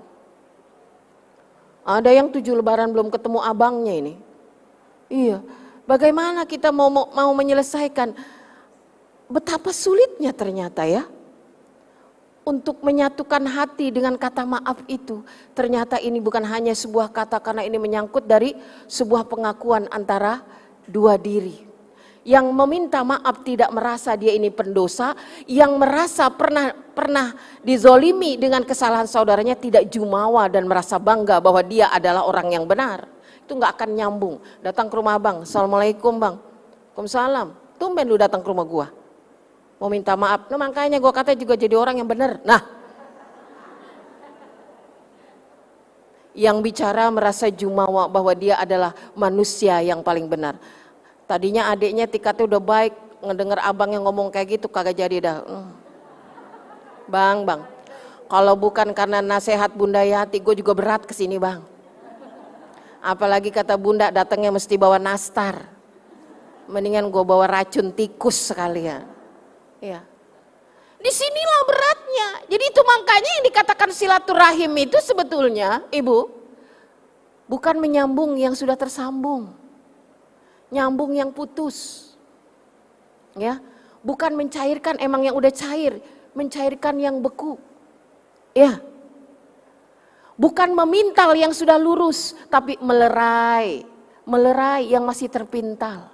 [1.83, 4.13] Ada yang tujuh lebaran belum ketemu abangnya ini.
[5.11, 5.43] Iya,
[5.83, 8.15] bagaimana kita mau mau menyelesaikan?
[9.27, 11.03] Betapa sulitnya ternyata ya
[12.43, 15.23] untuk menyatukan hati dengan kata maaf itu.
[15.55, 18.55] Ternyata ini bukan hanya sebuah kata karena ini menyangkut dari
[18.87, 20.43] sebuah pengakuan antara
[20.87, 21.71] dua diri.
[22.23, 25.11] Yang meminta maaf tidak merasa dia ini pendosa,
[25.43, 31.91] yang merasa pernah pernah dizolimi dengan kesalahan saudaranya tidak jumawa dan merasa bangga bahwa dia
[31.91, 33.11] adalah orang yang benar.
[33.43, 34.39] Itu nggak akan nyambung.
[34.63, 36.35] Datang ke rumah bang, assalamualaikum bang,
[36.95, 37.47] Waalaikumsalam.
[37.75, 39.02] Tumben lu datang ke rumah gua
[39.83, 40.47] mau minta maaf.
[40.47, 42.39] Nah makanya gue kata juga jadi orang yang benar.
[42.47, 42.63] Nah,
[46.31, 50.55] yang bicara merasa jumawa bahwa dia adalah manusia yang paling benar.
[51.27, 52.95] Tadinya adiknya tikatnya udah baik,
[53.27, 55.37] ngedenger abang yang ngomong kayak gitu kagak jadi dah.
[55.43, 55.75] Hmm.
[57.11, 57.67] Bang, bang,
[58.31, 61.59] kalau bukan karena nasihat Bunda Yati, gue juga berat ke sini bang.
[63.03, 65.67] Apalagi kata Bunda datangnya mesti bawa nastar.
[66.71, 69.12] Mendingan gue bawa racun tikus sekalian.
[69.83, 69.99] Ya.
[71.03, 72.27] Di sinilah beratnya.
[72.47, 76.31] Jadi itu makanya yang dikatakan silaturahim itu sebetulnya, Ibu,
[77.51, 79.51] bukan menyambung yang sudah tersambung.
[80.71, 82.07] Nyambung yang putus.
[83.35, 83.59] Ya,
[83.99, 85.99] bukan mencairkan emang yang udah cair,
[86.31, 87.59] mencairkan yang beku.
[88.55, 88.79] Ya.
[90.39, 93.83] Bukan memintal yang sudah lurus, tapi melerai,
[94.23, 96.07] melerai yang masih terpintal.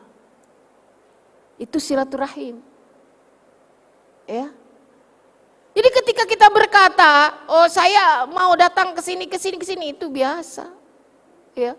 [1.60, 2.69] Itu silaturahim.
[4.30, 4.54] Ya.
[5.74, 10.06] Jadi ketika kita berkata, oh saya mau datang ke sini, ke sini, ke sini itu
[10.06, 10.70] biasa.
[11.58, 11.74] Ya.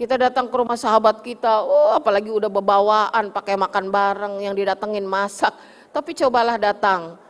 [0.00, 5.04] Kita datang ke rumah sahabat kita, oh apalagi udah bebawaan, pakai makan bareng, yang didatengin
[5.04, 5.52] masak.
[5.92, 7.20] Tapi cobalah datang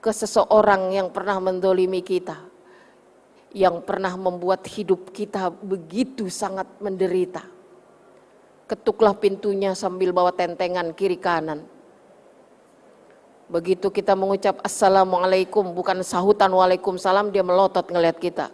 [0.00, 2.40] ke seseorang yang pernah mendolimi kita.
[3.52, 7.44] Yang pernah membuat hidup kita begitu sangat menderita.
[8.64, 11.77] Ketuklah pintunya sambil bawa tentengan kiri kanan
[13.48, 18.52] Begitu kita mengucap assalamualaikum bukan sahutan waalaikumsalam dia melotot ngeliat kita.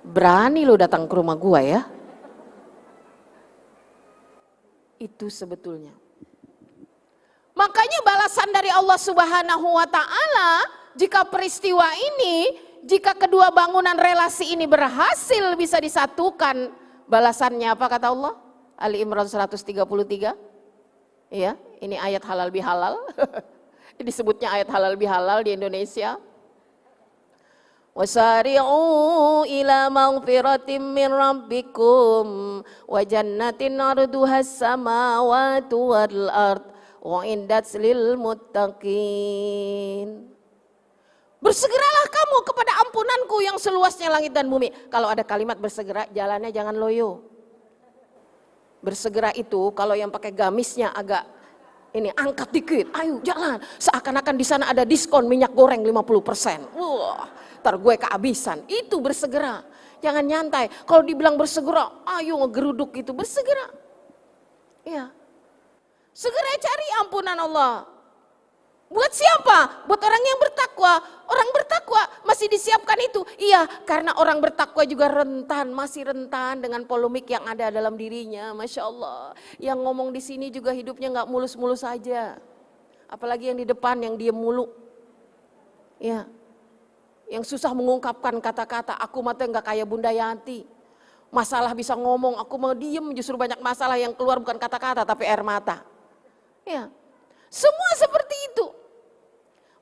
[0.00, 1.84] Berani lo datang ke rumah gua ya.
[4.96, 5.92] Itu sebetulnya.
[7.52, 10.50] Makanya balasan dari Allah Subhanahu wa taala
[10.96, 12.56] jika peristiwa ini,
[12.88, 16.72] jika kedua bangunan relasi ini berhasil bisa disatukan,
[17.04, 18.40] balasannya apa kata Allah?
[18.80, 20.32] Ali Imran 133.
[21.28, 21.52] Ya,
[21.84, 22.96] ini ayat halal bihalal.
[24.02, 26.18] disebutnya ayat halal bihalal di Indonesia.
[27.92, 32.26] Wasari'u ila maghfiratin min rabbikum
[32.64, 36.64] wa jannatin arduha samawati wal ard
[37.04, 40.08] wa indat lil muttaqin.
[41.42, 44.70] Bersegeralah kamu kepada ampunanku yang seluasnya langit dan bumi.
[44.88, 47.28] Kalau ada kalimat bersegera, jalannya jangan loyo.
[48.78, 51.26] Bersegera itu kalau yang pakai gamisnya agak
[51.92, 53.60] ini angkat dikit, ayo jalan.
[53.76, 56.72] Seakan-akan di sana ada diskon minyak goreng 50%.
[56.72, 57.28] Wah,
[57.60, 58.64] ntar gue kehabisan.
[58.64, 59.60] Itu bersegera.
[60.00, 60.66] Jangan nyantai.
[60.88, 63.68] Kalau dibilang bersegera, ayo ngegeruduk itu bersegera.
[64.88, 65.12] Ya.
[66.16, 67.86] Segera cari ampunan Allah.
[68.92, 69.88] Buat siapa?
[69.88, 71.00] Buat orang yang bertakwa.
[71.24, 73.24] Orang bertakwa masih disiapkan itu.
[73.40, 78.52] Iya, karena orang bertakwa juga rentan, masih rentan dengan polemik yang ada dalam dirinya.
[78.52, 79.32] Masya Allah.
[79.56, 82.36] Yang ngomong di sini juga hidupnya nggak mulus-mulus saja.
[83.08, 84.68] Apalagi yang di depan yang diem mulu.
[85.96, 86.28] Ya.
[87.32, 88.92] Yang susah mengungkapkan kata-kata.
[89.00, 90.68] Aku mati nggak kayak Bunda Yanti.
[91.32, 95.40] Masalah bisa ngomong, aku mau diem justru banyak masalah yang keluar bukan kata-kata tapi air
[95.40, 95.80] mata.
[96.68, 96.92] Ya.
[97.48, 98.81] Semua seperti itu.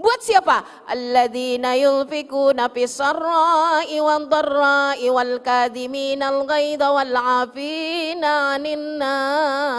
[0.01, 0.65] Buat siapa?
[0.89, 7.13] Alladzina yulfikuna fis sarra'i wad dharra'i wal kadhiminal ghaidha wal
[7.45, 9.77] 'afina nas.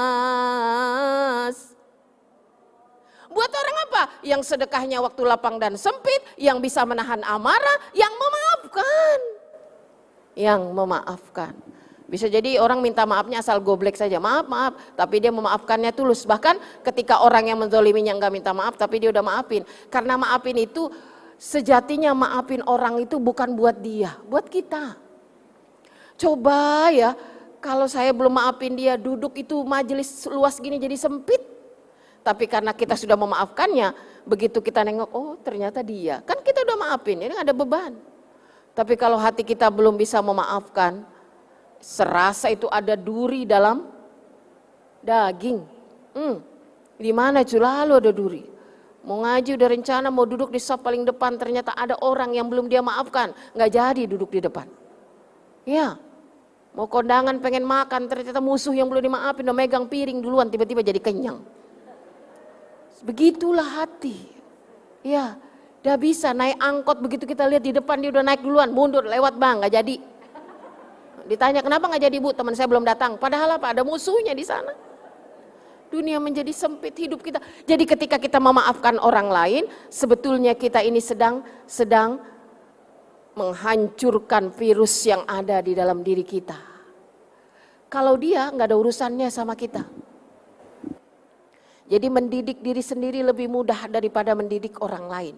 [3.33, 4.21] Buat orang apa?
[4.21, 9.19] Yang sedekahnya waktu lapang dan sempit, yang bisa menahan amarah, yang memaafkan.
[10.37, 11.57] Yang memaafkan.
[12.11, 16.27] Bisa jadi orang minta maafnya asal goblek saja, maaf maaf, tapi dia memaafkannya tulus.
[16.27, 19.63] Bahkan ketika orang yang menzoliminya nggak minta maaf, tapi dia udah maafin.
[19.87, 20.91] Karena maafin itu
[21.39, 24.99] sejatinya maafin orang itu bukan buat dia, buat kita.
[26.19, 27.15] Coba ya,
[27.63, 31.39] kalau saya belum maafin dia, duduk itu majelis luas gini jadi sempit.
[32.27, 33.95] Tapi karena kita sudah memaafkannya,
[34.27, 36.19] begitu kita nengok, oh ternyata dia.
[36.27, 37.95] Kan kita udah maafin, ini ada beban.
[38.75, 41.07] Tapi kalau hati kita belum bisa memaafkan,
[41.81, 43.89] serasa itu ada duri dalam
[45.01, 45.59] daging.
[46.13, 46.39] Hmm,
[46.95, 48.43] di mana itu lalu ada duri.
[49.01, 52.69] Mau ngaji udah rencana mau duduk di sop paling depan ternyata ada orang yang belum
[52.69, 53.33] dia maafkan.
[53.57, 54.69] Nggak jadi duduk di depan.
[55.65, 55.97] Ya,
[56.77, 61.01] mau kondangan pengen makan, ternyata musuh yang belum dimaafin udah megang piring duluan tiba-tiba jadi
[61.01, 61.41] kenyang.
[63.01, 64.29] Begitulah hati.
[65.01, 65.33] Ya,
[65.81, 69.41] udah bisa naik angkot begitu kita lihat di depan dia udah naik duluan, mundur lewat
[69.41, 69.95] bang, nggak jadi.
[71.31, 73.15] Ditanya kenapa nggak jadi bu, teman saya belum datang.
[73.15, 73.71] Padahal apa?
[73.71, 74.75] Ada musuhnya di sana.
[75.87, 77.39] Dunia menjadi sempit hidup kita.
[77.63, 82.19] Jadi ketika kita memaafkan orang lain, sebetulnya kita ini sedang sedang
[83.39, 86.59] menghancurkan virus yang ada di dalam diri kita.
[87.87, 89.87] Kalau dia nggak ada urusannya sama kita.
[91.87, 95.35] Jadi mendidik diri sendiri lebih mudah daripada mendidik orang lain.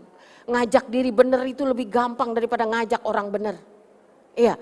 [0.50, 3.58] Ngajak diri benar itu lebih gampang daripada ngajak orang benar.
[4.34, 4.58] Iya,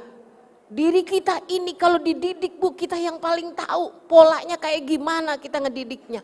[0.71, 6.23] diri kita ini kalau dididik bu kita yang paling tahu polanya kayak gimana kita ngedidiknya.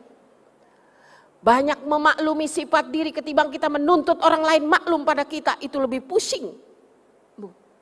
[1.44, 6.67] Banyak memaklumi sifat diri ketimbang kita menuntut orang lain maklum pada kita itu lebih pusing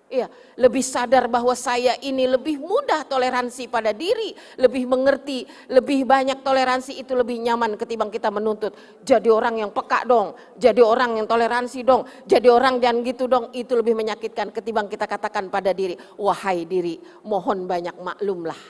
[0.05, 0.29] Iya,
[0.61, 7.01] lebih sadar bahwa saya ini lebih mudah toleransi pada diri, lebih mengerti, lebih banyak toleransi
[7.01, 8.77] itu lebih nyaman ketimbang kita menuntut.
[9.01, 13.49] Jadi orang yang peka dong, jadi orang yang toleransi dong, jadi orang jangan gitu dong,
[13.57, 18.61] itu lebih menyakitkan ketimbang kita katakan pada diri, wahai diri, mohon banyak maklumlah.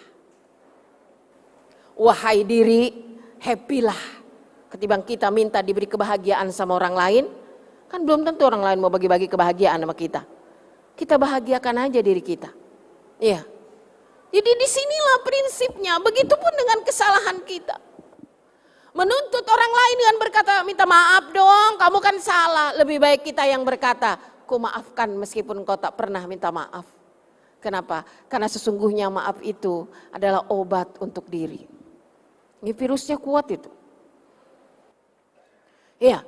[1.99, 2.95] Wahai diri,
[3.43, 4.01] happy lah.
[4.71, 7.23] Ketimbang kita minta diberi kebahagiaan sama orang lain,
[7.91, 10.34] kan belum tentu orang lain mau bagi-bagi kebahagiaan sama kita
[10.95, 12.49] kita bahagiakan aja diri kita.
[13.19, 13.43] Iya.
[14.31, 17.77] Jadi di sinilah prinsipnya, begitupun dengan kesalahan kita.
[18.95, 22.75] Menuntut orang lain dengan berkata, minta maaf dong, kamu kan salah.
[22.79, 24.15] Lebih baik kita yang berkata,
[24.47, 26.87] ku maafkan meskipun kau tak pernah minta maaf.
[27.59, 28.03] Kenapa?
[28.31, 31.65] Karena sesungguhnya maaf itu adalah obat untuk diri.
[32.63, 33.71] Ini virusnya kuat itu.
[35.99, 36.23] Iya,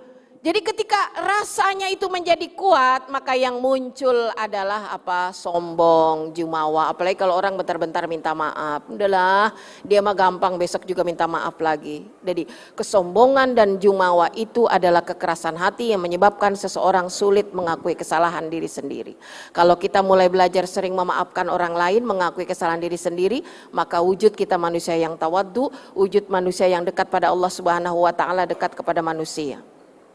[0.47, 5.35] jadi ketika rasanya itu menjadi kuat, maka yang muncul adalah apa?
[5.35, 6.87] Sombong, jumawa.
[6.87, 8.87] Apalagi kalau orang bentar-bentar minta maaf.
[8.87, 9.51] Udahlah,
[9.83, 12.07] dia mah gampang besok juga minta maaf lagi.
[12.23, 12.47] Jadi
[12.79, 19.19] kesombongan dan jumawa itu adalah kekerasan hati yang menyebabkan seseorang sulit mengakui kesalahan diri sendiri.
[19.51, 23.43] Kalau kita mulai belajar sering memaafkan orang lain, mengakui kesalahan diri sendiri,
[23.75, 28.47] maka wujud kita manusia yang tawaddu, wujud manusia yang dekat pada Allah Subhanahu wa taala,
[28.47, 29.59] dekat kepada manusia.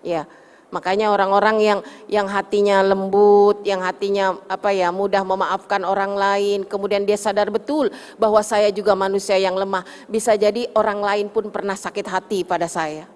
[0.02, 0.26] Ya,
[0.74, 1.80] makanya orang-orang yang
[2.10, 7.88] yang hatinya lembut, yang hatinya apa ya mudah memaafkan orang lain, kemudian dia sadar betul
[8.18, 9.86] bahwa saya juga manusia yang lemah.
[10.10, 13.06] Bisa jadi orang lain pun pernah sakit hati pada saya.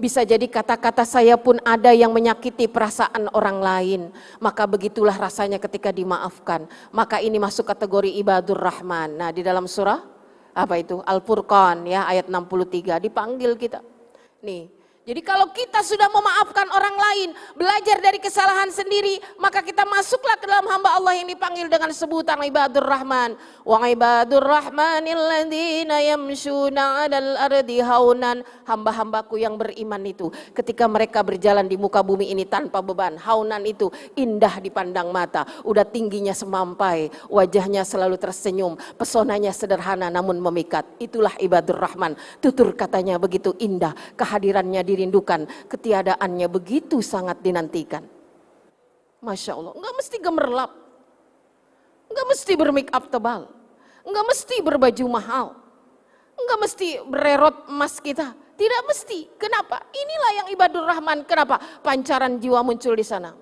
[0.00, 4.00] Bisa jadi kata-kata saya pun ada yang menyakiti perasaan orang lain.
[4.40, 6.64] Maka begitulah rasanya ketika dimaafkan.
[6.88, 9.20] Maka ini masuk kategori ibadur rahman.
[9.20, 10.00] Nah di dalam surah
[10.56, 13.84] apa itu Al-Furqan ya ayat 63 dipanggil kita.
[14.40, 20.36] Nih jadi kalau kita sudah memaafkan orang lain, belajar dari kesalahan sendiri, maka kita masuklah
[20.36, 23.32] ke dalam hamba Allah yang dipanggil dengan sebutan ibadur rahman.
[23.64, 28.44] Wa ibadur rahmanil ladina yamshuna 'alal ardi haunan.
[28.68, 33.88] Hamba-hambaku yang beriman itu ketika mereka berjalan di muka bumi ini tanpa beban, haunan itu
[34.20, 40.84] indah dipandang mata, udah tingginya semampai, wajahnya selalu tersenyum, pesonanya sederhana namun memikat.
[41.00, 42.20] Itulah ibadur rahman.
[42.44, 48.02] Tutur katanya begitu indah, kehadirannya dirindukan, ketiadaannya begitu sangat dinantikan.
[49.22, 50.72] Masya Allah, nggak mesti gemerlap,
[52.10, 53.46] nggak mesti bermake up tebal,
[54.02, 55.46] nggak mesti berbaju mahal,
[56.34, 59.24] nggak mesti bererot emas kita, tidak mesti.
[59.40, 59.80] Kenapa?
[59.88, 61.24] Inilah yang ibadur rahman.
[61.24, 61.56] Kenapa?
[61.80, 63.32] Pancaran jiwa muncul di sana.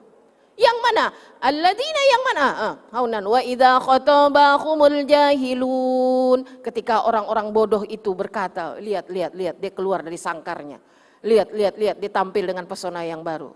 [0.59, 1.05] Yang mana?
[1.43, 2.47] Alladzina yang mana?
[2.55, 6.63] Ah, haunan wa idza khatabahumul jahilun.
[6.63, 10.79] Ketika orang-orang bodoh itu berkata, lihat lihat lihat dia keluar dari sangkarnya.
[11.23, 13.51] Lihat, lihat, lihat, dia tampil dengan pesona yang baru.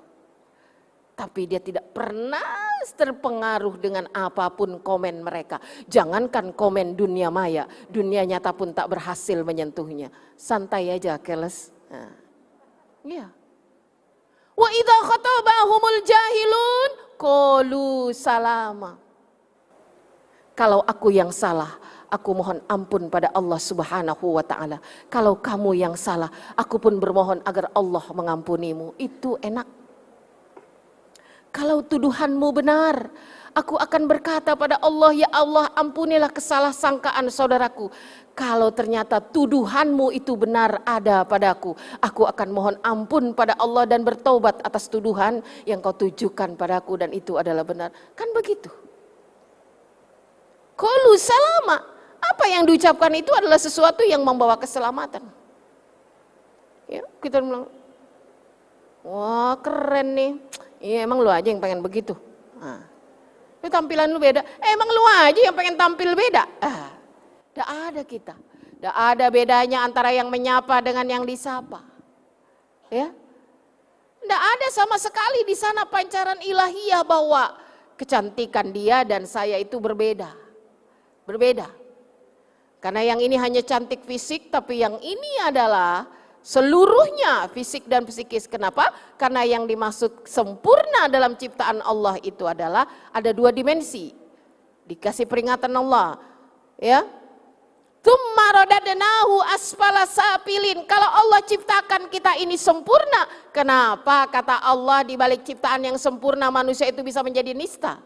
[1.12, 5.62] Tapi dia tidak pernah terpengaruh dengan apa pun komen mereka.
[5.86, 10.10] Jangankan komen dunia maya, dunia nyata pun tak berhasil menyentuhnya.
[10.34, 11.70] Santai aja, keles.
[11.86, 12.10] Nah.
[13.06, 13.30] Ya.
[14.58, 18.98] Wa idha khatabahumul jahilun qalu salama.
[20.52, 21.80] Kalau aku yang salah,
[22.12, 24.76] aku mohon ampun pada Allah Subhanahu wa taala.
[25.08, 29.00] Kalau kamu yang salah, aku pun bermohon agar Allah mengampunimu.
[29.00, 29.64] Itu enak.
[31.52, 33.12] Kalau tuduhanmu benar,
[33.52, 37.92] aku akan berkata pada Allah, "Ya Allah, ampunilah kesalah sangkaan saudaraku."
[38.32, 44.64] Kalau ternyata tuduhanmu itu benar ada padaku, aku akan mohon ampun pada Allah dan bertobat
[44.64, 47.92] atas tuduhan yang kau tujukan padaku dan itu adalah benar.
[48.16, 48.72] Kan begitu.
[50.72, 51.92] Kolu salama
[52.22, 55.26] apa yang diucapkan itu adalah sesuatu yang membawa keselamatan.
[56.86, 57.66] Ya, kita bilang,
[59.02, 60.32] wah keren nih.
[60.82, 62.14] Iya emang lu aja yang pengen begitu.
[62.58, 62.82] Nah,
[63.66, 64.42] tampilan lu beda.
[64.62, 66.42] Eh, emang lu aja yang pengen tampil beda.
[66.58, 66.90] Ah,
[67.54, 68.34] tidak ada kita.
[68.78, 71.86] Tidak ada bedanya antara yang menyapa dengan yang disapa.
[72.90, 73.14] Ya,
[74.22, 77.58] tidak ada sama sekali di sana pancaran ilahiyah bahwa
[77.98, 80.30] kecantikan dia dan saya itu berbeda.
[81.26, 81.81] Berbeda.
[82.82, 86.02] Karena yang ini hanya cantik fisik, tapi yang ini adalah
[86.42, 88.50] seluruhnya fisik dan psikis.
[88.50, 88.90] Kenapa?
[89.14, 92.82] Karena yang dimaksud sempurna dalam ciptaan Allah itu adalah
[93.14, 94.10] ada dua dimensi.
[94.82, 96.18] Dikasih peringatan Allah,
[96.74, 97.06] ya.
[98.02, 100.82] Tummarodadnahu asfala sapilin.
[100.90, 106.90] Kalau Allah ciptakan kita ini sempurna, kenapa kata Allah di balik ciptaan yang sempurna manusia
[106.90, 108.02] itu bisa menjadi nista?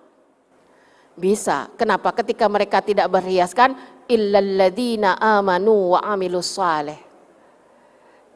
[1.16, 1.72] Bisa.
[1.81, 2.12] Kenapa?
[2.12, 7.07] Ketika mereka tidak berhiaskan illalladzina amanu wa amilus saleh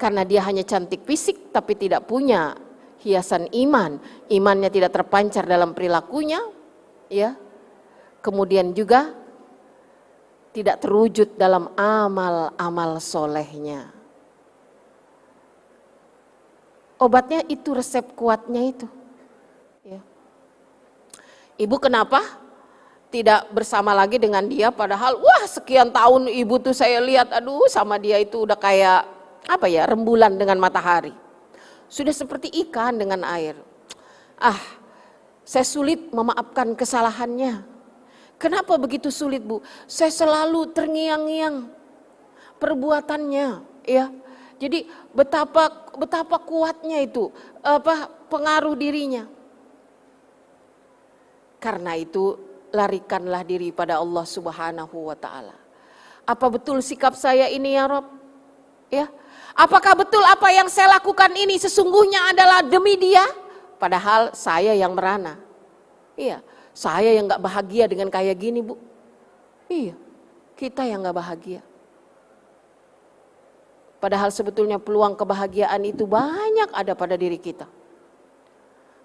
[0.01, 2.57] karena dia hanya cantik fisik tapi tidak punya
[3.05, 4.01] hiasan iman,
[4.33, 6.41] imannya tidak terpancar dalam perilakunya,
[7.13, 7.37] ya.
[8.25, 9.13] Kemudian juga
[10.57, 13.93] tidak terwujud dalam amal-amal solehnya.
[17.01, 18.89] Obatnya itu resep kuatnya itu.
[19.85, 20.01] Ya.
[21.57, 22.21] Ibu kenapa
[23.11, 27.99] tidak bersama lagi dengan dia padahal wah sekian tahun ibu tuh saya lihat aduh sama
[27.99, 29.03] dia itu udah kayak
[29.51, 31.15] apa ya rembulan dengan matahari.
[31.91, 33.59] Sudah seperti ikan dengan air.
[34.39, 34.59] Ah,
[35.43, 37.67] saya sulit memaafkan kesalahannya.
[38.39, 39.61] Kenapa begitu sulit bu?
[39.91, 41.67] Saya selalu terngiang-ngiang
[42.63, 43.49] perbuatannya,
[43.85, 44.07] ya.
[44.61, 49.27] Jadi betapa betapa kuatnya itu apa pengaruh dirinya.
[51.61, 55.55] Karena itu larikanlah diri pada Allah Subhanahu wa taala.
[56.27, 58.07] Apa betul sikap saya ini ya Rob?
[58.91, 59.07] Ya,
[59.61, 63.23] Apakah betul apa yang saya lakukan ini sesungguhnya adalah demi dia?
[63.81, 65.41] Padahal saya yang merana.
[66.15, 66.45] Iya,
[66.77, 68.81] saya yang gak bahagia dengan kayak gini bu.
[69.67, 69.97] Iya,
[70.55, 71.63] kita yang gak bahagia.
[74.01, 77.69] Padahal sebetulnya peluang kebahagiaan itu banyak ada pada diri kita.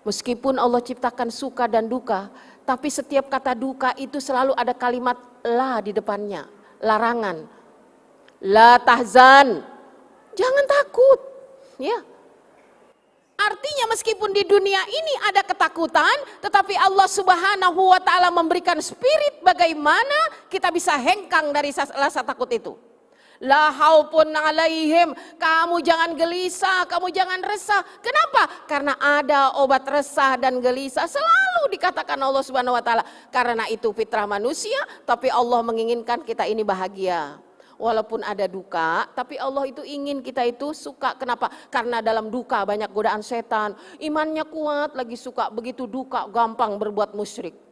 [0.07, 2.29] Meskipun Allah ciptakan suka dan duka,
[2.65, 6.49] tapi setiap kata duka itu selalu ada kalimat la di depannya,
[6.81, 7.53] larangan.
[8.45, 9.63] La tahzan,
[10.35, 11.19] Jangan takut.
[11.79, 12.03] Ya.
[13.35, 20.47] Artinya meskipun di dunia ini ada ketakutan, tetapi Allah Subhanahu wa taala memberikan spirit bagaimana
[20.47, 22.75] kita bisa hengkang dari rasa takut itu.
[23.43, 27.83] La haupun alaihim, kamu jangan gelisah, kamu jangan resah.
[27.99, 28.47] Kenapa?
[28.69, 33.03] Karena ada obat resah dan gelisah selalu dikatakan Allah Subhanahu wa taala.
[33.33, 37.41] Karena itu fitrah manusia, tapi Allah menginginkan kita ini bahagia
[37.75, 41.15] walaupun ada duka, tapi Allah itu ingin kita itu suka.
[41.19, 41.51] Kenapa?
[41.67, 43.75] Karena dalam duka banyak godaan setan.
[43.99, 45.51] Imannya kuat, lagi suka.
[45.51, 47.64] Begitu duka, gampang berbuat musyrik.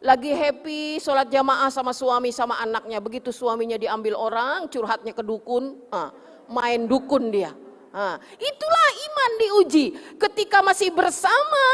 [0.00, 3.04] Lagi happy, sholat jamaah sama suami sama anaknya.
[3.04, 6.08] Begitu suaminya diambil orang, curhatnya ke dukun, ah,
[6.48, 7.52] main dukun dia.
[7.90, 9.86] Nah, itulah iman diuji.
[10.16, 11.66] Ketika masih bersama,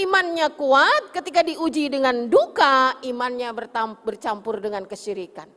[0.00, 1.12] imannya kuat.
[1.12, 3.52] Ketika diuji dengan duka, imannya
[4.00, 5.50] bercampur dengan kesyirikan.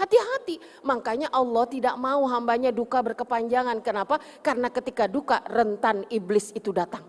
[0.00, 0.56] Hati-hati.
[0.88, 3.84] Makanya Allah tidak mau hambanya duka berkepanjangan.
[3.84, 4.16] Kenapa?
[4.40, 7.04] Karena ketika duka rentan iblis itu datang.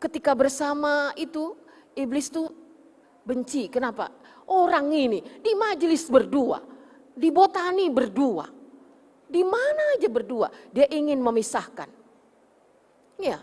[0.00, 1.54] Ketika bersama itu
[1.94, 2.50] iblis itu
[3.24, 3.70] benci.
[3.70, 4.10] Kenapa?
[4.50, 6.58] Orang ini di majelis berdua,
[7.14, 8.46] di botani berdua,
[9.30, 11.86] di mana aja berdua, dia ingin memisahkan.
[13.20, 13.38] Ya.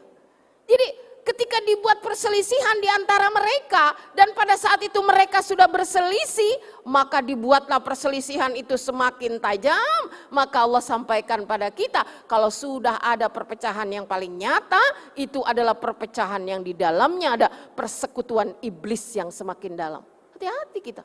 [0.67, 0.87] Jadi
[1.27, 7.83] ketika dibuat perselisihan di antara mereka dan pada saat itu mereka sudah berselisih, maka dibuatlah
[7.83, 10.01] perselisihan itu semakin tajam,
[10.31, 14.79] maka Allah sampaikan pada kita kalau sudah ada perpecahan yang paling nyata,
[15.19, 20.03] itu adalah perpecahan yang di dalamnya ada persekutuan iblis yang semakin dalam.
[20.31, 21.03] Hati-hati kita.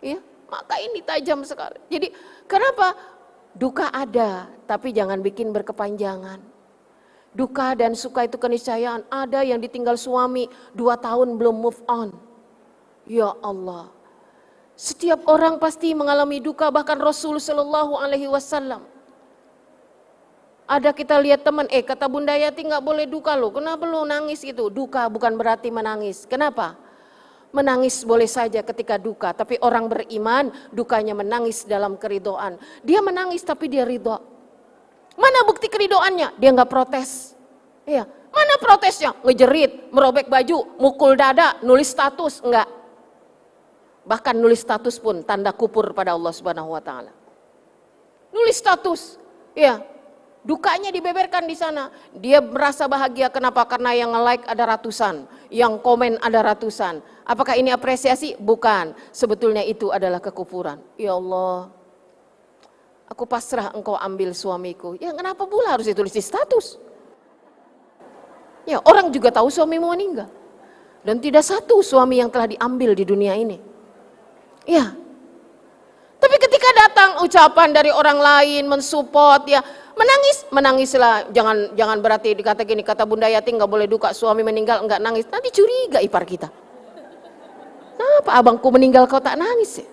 [0.00, 0.16] Ya,
[0.48, 1.76] maka ini tajam sekali.
[1.92, 2.08] Jadi
[2.48, 3.12] kenapa?
[3.54, 6.53] Duka ada, tapi jangan bikin berkepanjangan
[7.34, 9.02] Duka dan suka itu keniscayaan.
[9.10, 12.14] Ada yang ditinggal suami dua tahun belum move on.
[13.10, 13.90] Ya Allah.
[14.74, 18.86] Setiap orang pasti mengalami duka bahkan Rasul Shallallahu Alaihi Wasallam.
[20.64, 23.52] Ada kita lihat teman, eh kata Bunda Yati nggak boleh duka loh.
[23.52, 24.72] Kenapa lo nangis itu?
[24.72, 26.24] Duka bukan berarti menangis.
[26.24, 26.74] Kenapa?
[27.54, 32.58] Menangis boleh saja ketika duka, tapi orang beriman dukanya menangis dalam keridoan.
[32.82, 34.33] Dia menangis tapi dia ridho.
[35.14, 36.36] Mana bukti keridoannya?
[36.38, 37.34] Dia nggak protes.
[37.84, 38.08] Iya.
[38.34, 39.14] Mana protesnya?
[39.22, 42.66] Ngejerit, merobek baju, mukul dada, nulis status, enggak.
[44.04, 47.14] Bahkan nulis status pun tanda kupur pada Allah Subhanahu wa taala.
[48.34, 49.22] Nulis status.
[49.54, 49.80] Iya.
[50.44, 51.88] Dukanya dibeberkan di sana.
[52.12, 53.64] Dia merasa bahagia kenapa?
[53.64, 57.00] Karena yang nge-like ada ratusan, yang komen ada ratusan.
[57.24, 58.36] Apakah ini apresiasi?
[58.36, 58.92] Bukan.
[59.08, 60.84] Sebetulnya itu adalah kekufuran.
[61.00, 61.72] Ya Allah,
[63.14, 64.98] aku pasrah engkau ambil suamiku.
[64.98, 66.82] Ya kenapa pula harus ditulis di status?
[68.66, 70.26] Ya orang juga tahu suamimu meninggal.
[71.06, 73.62] Dan tidak satu suami yang telah diambil di dunia ini.
[74.66, 74.98] Ya.
[76.18, 79.60] Tapi ketika datang ucapan dari orang lain mensupport ya
[79.94, 84.82] menangis menangislah jangan jangan berarti dikata gini kata Bunda Yati nggak boleh duka suami meninggal
[84.88, 86.48] nggak nangis nanti curiga ipar kita
[87.94, 89.86] kenapa abangku meninggal kau tak nangis ya?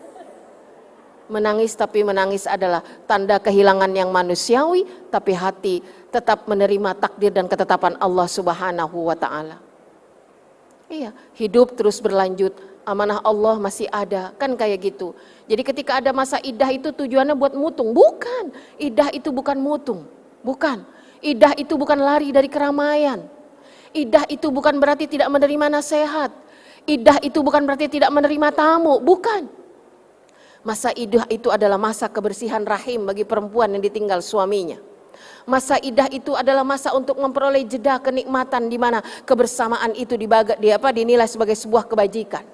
[1.32, 5.80] Menangis tapi menangis adalah tanda kehilangan yang manusiawi tapi hati
[6.12, 9.64] tetap menerima takdir dan ketetapan Allah Subhanahu wa taala
[10.92, 12.52] iya hidup terus berlanjut
[12.84, 15.16] amanah Allah masih ada kan kayak gitu
[15.52, 17.92] jadi ketika ada masa idah itu tujuannya buat mutung.
[17.92, 18.56] Bukan.
[18.80, 20.08] Idah itu bukan mutung.
[20.48, 20.88] Bukan.
[21.20, 23.28] Idah itu bukan lari dari keramaian.
[23.92, 26.32] Idah itu bukan berarti tidak menerima nasihat.
[26.88, 29.04] Idah itu bukan berarti tidak menerima tamu.
[29.04, 29.61] Bukan.
[30.62, 34.78] Masa idah itu adalah masa kebersihan rahim bagi perempuan yang ditinggal suaminya.
[35.50, 40.70] Masa idah itu adalah masa untuk memperoleh jeda kenikmatan di mana kebersamaan itu dibaga, di
[40.70, 42.46] apa dinilai sebagai sebuah kebajikan.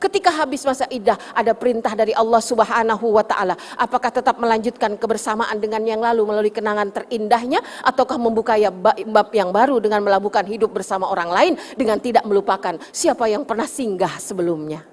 [0.00, 3.56] Ketika habis masa idah ada perintah dari Allah Subhanahu wa taala.
[3.76, 9.52] Apakah tetap melanjutkan kebersamaan dengan yang lalu melalui kenangan terindahnya ataukah membuka ya bab yang
[9.52, 14.84] baru dengan melabuhkan hidup bersama orang lain dengan tidak melupakan siapa yang pernah singgah sebelumnya.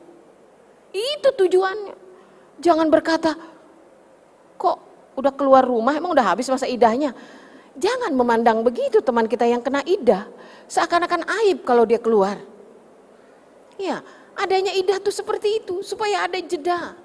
[0.92, 2.09] Itu tujuannya.
[2.60, 3.36] Jangan berkata
[4.60, 4.78] kok
[5.16, 7.16] udah keluar rumah emang udah habis masa idahnya.
[7.80, 10.28] Jangan memandang begitu teman kita yang kena idah.
[10.68, 12.36] Seakan-akan aib kalau dia keluar.
[13.80, 14.04] Ya,
[14.40, 16.96] Adanya idah tuh seperti itu supaya ada jeda.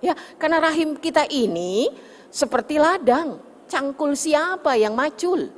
[0.00, 1.92] Ya, karena rahim kita ini
[2.32, 3.36] seperti ladang,
[3.68, 5.52] cangkul siapa yang macul.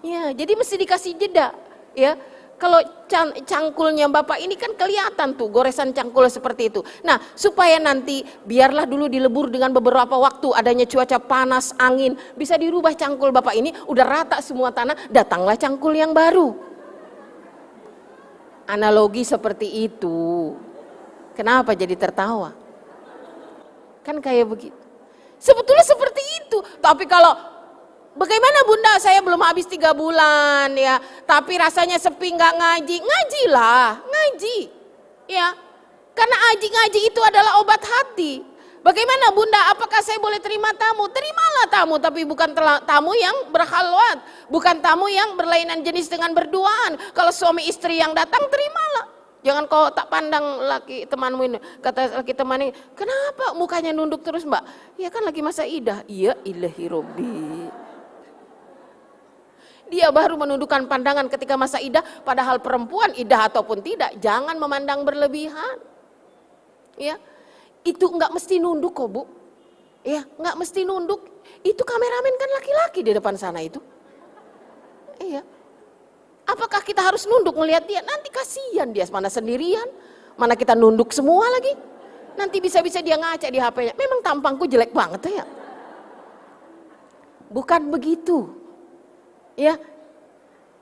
[0.00, 1.52] Ya, jadi mesti dikasih jeda,
[1.92, 2.16] ya.
[2.56, 2.80] Kalau
[3.44, 6.80] cangkulnya Bapak ini kan kelihatan tuh goresan cangkul seperti itu.
[7.04, 12.96] Nah, supaya nanti biarlah dulu dilebur dengan beberapa waktu adanya cuaca panas, angin, bisa dirubah
[12.96, 16.56] cangkul Bapak ini udah rata semua tanah, datanglah cangkul yang baru.
[18.66, 20.56] Analogi seperti itu.
[21.36, 22.56] Kenapa jadi tertawa?
[24.00, 24.80] Kan kayak begitu.
[25.36, 26.58] Sebetulnya seperti itu.
[26.80, 27.36] Tapi kalau
[28.16, 30.98] bagaimana bunda saya belum habis tiga bulan ya.
[31.28, 32.96] Tapi rasanya sepi nggak ngaji.
[33.04, 34.58] Ngajilah, ngaji.
[35.26, 35.52] Ya,
[36.16, 38.40] karena ngaji-ngaji itu adalah obat hati.
[38.86, 41.10] Bagaimana bunda, apakah saya boleh terima tamu?
[41.10, 42.54] Terimalah tamu, tapi bukan
[42.86, 44.22] tamu yang berhalwat.
[44.46, 46.94] Bukan tamu yang berlainan jenis dengan berduaan.
[47.10, 49.10] Kalau suami istri yang datang, terimalah.
[49.42, 51.58] Jangan kau tak pandang laki temanmu ini.
[51.82, 54.62] Kata laki teman ini, kenapa mukanya nunduk terus mbak?
[54.94, 56.06] Ya kan lagi masa idah.
[56.06, 57.66] Iya ilahi robbi.
[59.86, 65.78] Dia baru menundukkan pandangan ketika masa idah, padahal perempuan idah ataupun tidak, jangan memandang berlebihan.
[66.98, 67.20] Ya,
[67.86, 69.22] itu nggak mesti nunduk kok bu.
[70.02, 71.22] Ya, nggak mesti nunduk.
[71.62, 73.78] Itu kameramen kan laki-laki di depan sana itu.
[75.22, 75.42] Iya.
[76.46, 78.02] Apakah kita harus nunduk melihat dia?
[78.02, 79.86] Nanti kasihan dia mana sendirian,
[80.34, 81.74] mana kita nunduk semua lagi.
[82.34, 83.94] Nanti bisa-bisa dia ngaca di HP-nya.
[83.94, 85.46] Memang tampangku jelek banget ya.
[87.50, 88.65] Bukan begitu.
[89.56, 89.80] Ya.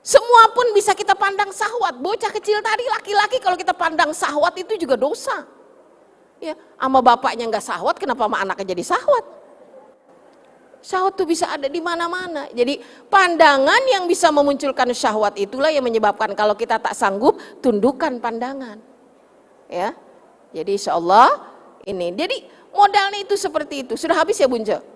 [0.05, 1.97] Semua pun bisa kita pandang sahwat.
[1.97, 5.49] Bocah kecil tadi laki-laki kalau kita pandang sahwat itu juga dosa.
[6.43, 9.25] Ya, sama bapaknya nggak sahwat, kenapa sama anaknya jadi sahwat?
[10.85, 12.45] Syahwat tuh bisa ada di mana-mana.
[12.53, 18.77] Jadi pandangan yang bisa memunculkan syahwat itulah yang menyebabkan kalau kita tak sanggup tundukkan pandangan.
[19.73, 19.97] Ya,
[20.53, 21.49] jadi insya Allah
[21.89, 22.13] ini.
[22.13, 22.45] Jadi
[22.77, 23.97] modalnya itu seperti itu.
[23.97, 24.94] Sudah habis ya Bunjo?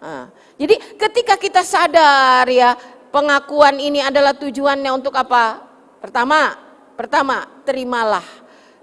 [0.00, 2.72] Nah, jadi ketika kita sadar ya
[3.12, 5.60] pengakuan ini adalah tujuannya untuk apa?
[6.00, 6.56] Pertama,
[6.96, 8.24] pertama terimalah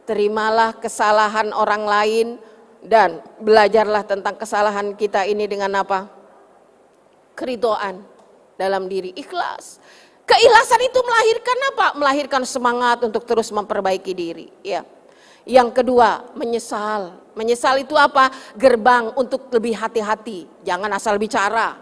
[0.08, 2.28] terimalah kesalahan orang lain
[2.80, 6.08] dan belajarlah tentang kesalahan kita ini dengan apa?
[7.36, 8.02] Keridoan
[8.56, 9.84] dalam diri, ikhlas.
[10.24, 11.88] Keikhlasan itu melahirkan apa?
[12.00, 14.88] Melahirkan semangat untuk terus memperbaiki diri, ya.
[15.44, 17.27] Yang kedua, menyesal.
[17.38, 18.34] Menyesal itu apa?
[18.58, 20.50] Gerbang untuk lebih hati-hati.
[20.66, 21.78] Jangan asal bicara.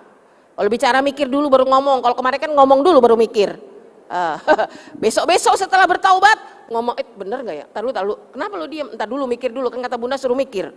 [0.55, 2.03] Kalau bicara mikir dulu baru ngomong.
[2.03, 3.55] Kalau kemarin kan ngomong dulu baru mikir.
[4.11, 4.37] Ah,
[5.01, 7.65] besok-besok setelah bertaubat ngomong, eh bener gak ya?
[7.71, 8.17] Taruh, taruh.
[8.35, 8.87] Kenapa lu diam?
[8.91, 10.69] Entar dulu mikir dulu, kan kata bunda suruh mikir.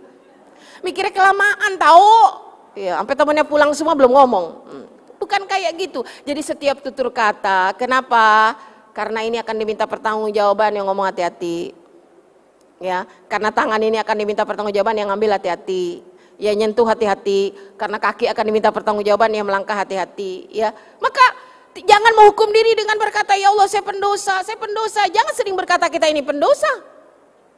[0.81, 2.15] Mikirnya kelamaan tahu.
[2.77, 4.45] Ya, sampai temannya pulang semua belum ngomong.
[4.65, 4.85] Hmm.
[5.19, 6.01] Bukan kayak gitu.
[6.23, 8.55] Jadi setiap tutur kata, kenapa?
[8.95, 11.75] Karena ini akan diminta pertanggungjawaban yang ngomong hati-hati.
[12.79, 15.99] Ya, karena tangan ini akan diminta pertanggungjawaban yang ngambil hati-hati.
[16.39, 17.51] ya nyentuh hati-hati.
[17.75, 20.71] Karena kaki akan diminta pertanggungjawaban ya melangkah hati-hati ya.
[21.03, 21.25] Maka
[21.75, 25.03] jangan menghukum diri dengan berkata ya Allah saya pendosa saya pendosa.
[25.11, 26.71] Jangan sering berkata kita ini pendosa.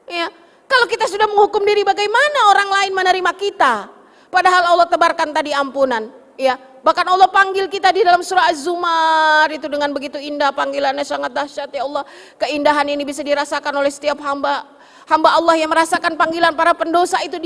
[0.09, 0.33] Ya.
[0.65, 3.73] Kalau kita sudah menghukum diri bagaimana orang lain menerima kita?
[4.33, 6.57] Padahal Allah tebarkan tadi ampunan ya.
[6.81, 11.69] Bahkan Allah panggil kita di dalam surah Az-Zumar itu dengan begitu indah panggilannya sangat dahsyat
[11.69, 12.01] ya Allah.
[12.41, 14.65] Keindahan ini bisa dirasakan oleh setiap hamba
[15.09, 17.37] hamba Allah yang merasakan panggilan para pendosa itu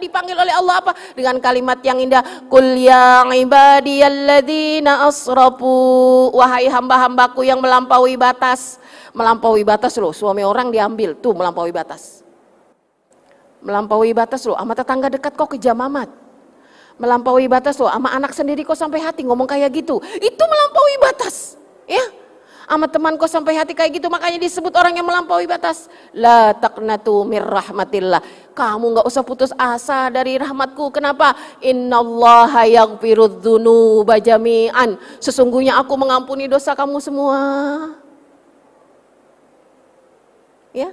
[0.00, 0.92] dipanggil oleh Allah apa?
[1.14, 8.78] Dengan kalimat yang indah, "Qul ya ibadiyalladzina asrafu." Wahai hamba-hambaku yang melampaui batas.
[9.16, 12.22] Melampaui batas loh, suami orang diambil, tuh melampaui batas.
[13.58, 16.06] Melampaui batas loh, sama tetangga dekat kok kejam amat.
[16.98, 19.98] Melampaui batas loh, sama anak sendiri kok sampai hati ngomong kayak gitu.
[20.22, 21.58] Itu melampaui batas.
[21.88, 22.04] Ya,
[22.68, 27.40] sama temanku sampai hati kayak gitu makanya disebut orang yang melampaui batas la taqnatu mir
[27.40, 28.20] rahmatillah
[28.52, 31.32] kamu nggak usah putus asa dari rahmatku kenapa
[31.64, 37.40] innallaha yaghfirudz dzunuba jami'an sesungguhnya aku mengampuni dosa kamu semua
[40.76, 40.92] ya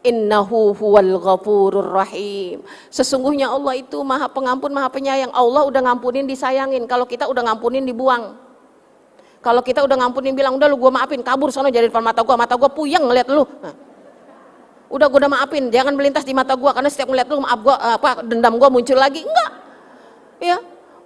[0.00, 2.64] Innahu huwal ghafurur rahim.
[2.88, 5.28] Sesungguhnya Allah itu maha pengampun, maha penyayang.
[5.28, 6.88] Allah udah ngampunin, disayangin.
[6.88, 8.32] Kalau kita udah ngampunin, dibuang.
[9.40, 12.36] Kalau kita udah ngampunin bilang udah lu gue maafin kabur sana jadi depan mata gue
[12.36, 13.48] mata gue puyeng ngeliat lu.
[14.92, 17.72] Udah gue udah maafin jangan melintas di mata gue karena setiap ngeliat lu maaf gue
[17.72, 19.50] apa dendam gue muncul lagi enggak.
[20.44, 20.56] Ya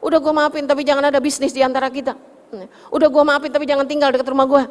[0.03, 2.18] udah gue maafin tapi jangan ada bisnis di antara kita.
[2.55, 2.66] Nah.
[2.91, 4.62] Udah gue maafin tapi jangan tinggal dekat rumah gue.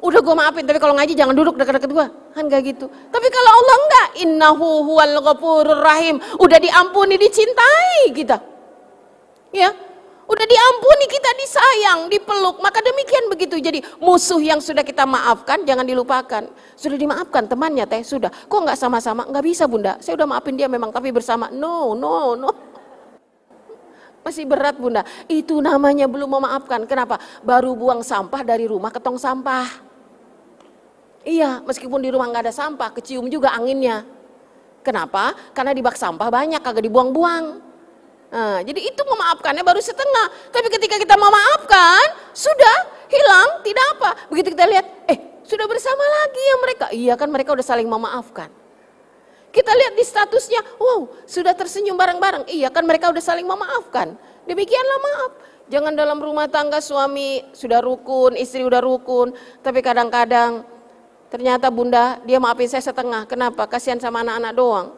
[0.00, 2.06] Udah gue maafin tapi kalau ngaji jangan duduk dekat-dekat gue.
[2.36, 2.86] Kan gak gitu.
[2.88, 6.16] Tapi kalau Allah enggak, innahu huwal ghafurur rahim.
[6.40, 8.40] Udah diampuni, dicintai kita.
[9.50, 9.74] Ya,
[10.30, 12.62] Udah diampuni kita disayang, dipeluk.
[12.62, 13.58] Maka demikian begitu.
[13.58, 16.46] Jadi musuh yang sudah kita maafkan jangan dilupakan.
[16.78, 18.30] Sudah dimaafkan temannya teh sudah.
[18.30, 19.26] Kok nggak sama-sama?
[19.26, 19.98] Nggak bisa bunda.
[19.98, 21.50] Saya udah maafin dia memang tapi bersama.
[21.50, 22.54] No, no, no.
[24.22, 25.02] Masih berat bunda.
[25.26, 26.86] Itu namanya belum memaafkan.
[26.86, 27.18] Kenapa?
[27.42, 29.66] Baru buang sampah dari rumah ke tong sampah.
[31.26, 34.06] Iya, meskipun di rumah nggak ada sampah, kecium juga anginnya.
[34.80, 35.36] Kenapa?
[35.52, 37.69] Karena di bak sampah banyak, kagak dibuang-buang.
[38.30, 40.54] Nah, jadi itu memaafkannya baru setengah.
[40.54, 42.76] Tapi ketika kita memaafkan, sudah
[43.10, 44.10] hilang, tidak apa.
[44.30, 46.86] Begitu kita lihat, eh sudah bersama lagi ya mereka.
[46.94, 48.46] Iya kan mereka udah saling memaafkan.
[49.50, 52.46] Kita lihat di statusnya, wow sudah tersenyum bareng-bareng.
[52.46, 54.14] Iya kan mereka udah saling memaafkan.
[54.46, 55.32] Demikianlah maaf.
[55.70, 59.34] Jangan dalam rumah tangga suami sudah rukun, istri udah rukun.
[59.62, 60.62] Tapi kadang-kadang
[61.34, 63.26] ternyata bunda dia maafin saya setengah.
[63.26, 63.66] Kenapa?
[63.66, 64.88] Kasihan sama anak-anak doang.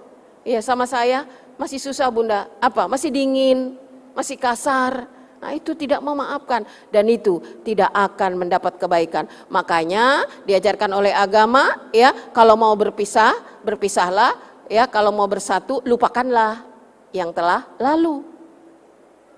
[0.45, 1.24] Iya sama saya
[1.63, 2.91] masih susah bunda, apa?
[2.91, 3.79] Masih dingin,
[4.19, 5.07] masih kasar.
[5.39, 9.31] Nah itu tidak memaafkan dan itu tidak akan mendapat kebaikan.
[9.47, 14.35] Makanya diajarkan oleh agama ya kalau mau berpisah, berpisahlah
[14.67, 16.67] ya kalau mau bersatu lupakanlah
[17.15, 18.27] yang telah lalu.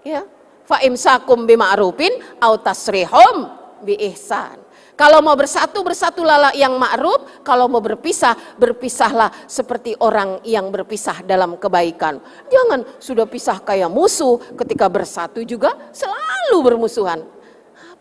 [0.01, 0.25] Ya.
[0.64, 4.57] Fa imsakum bima'rufin au tasrihum bi ihsan.
[4.95, 7.43] Kalau mau bersatu, bersatulah yang ma'ruf.
[7.43, 12.22] Kalau mau berpisah, berpisahlah seperti orang yang berpisah dalam kebaikan.
[12.47, 17.26] Jangan sudah pisah kayak musuh, ketika bersatu juga selalu bermusuhan.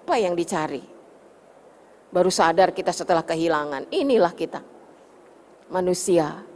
[0.05, 0.85] Apa yang dicari?
[2.13, 3.89] Baru sadar kita setelah kehilangan.
[3.89, 4.61] Inilah kita.
[5.73, 6.52] Manusia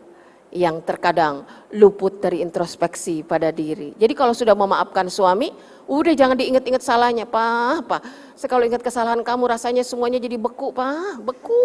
[0.52, 1.44] yang terkadang
[1.76, 3.92] luput dari introspeksi pada diri.
[4.00, 5.52] Jadi kalau sudah memaafkan suami,
[5.88, 7.88] Udah jangan diingat-ingat salahnya, Pak.
[7.88, 8.02] Pak,
[8.36, 11.24] sekali ingat kesalahan kamu rasanya semuanya jadi beku, Pak.
[11.24, 11.64] Beku.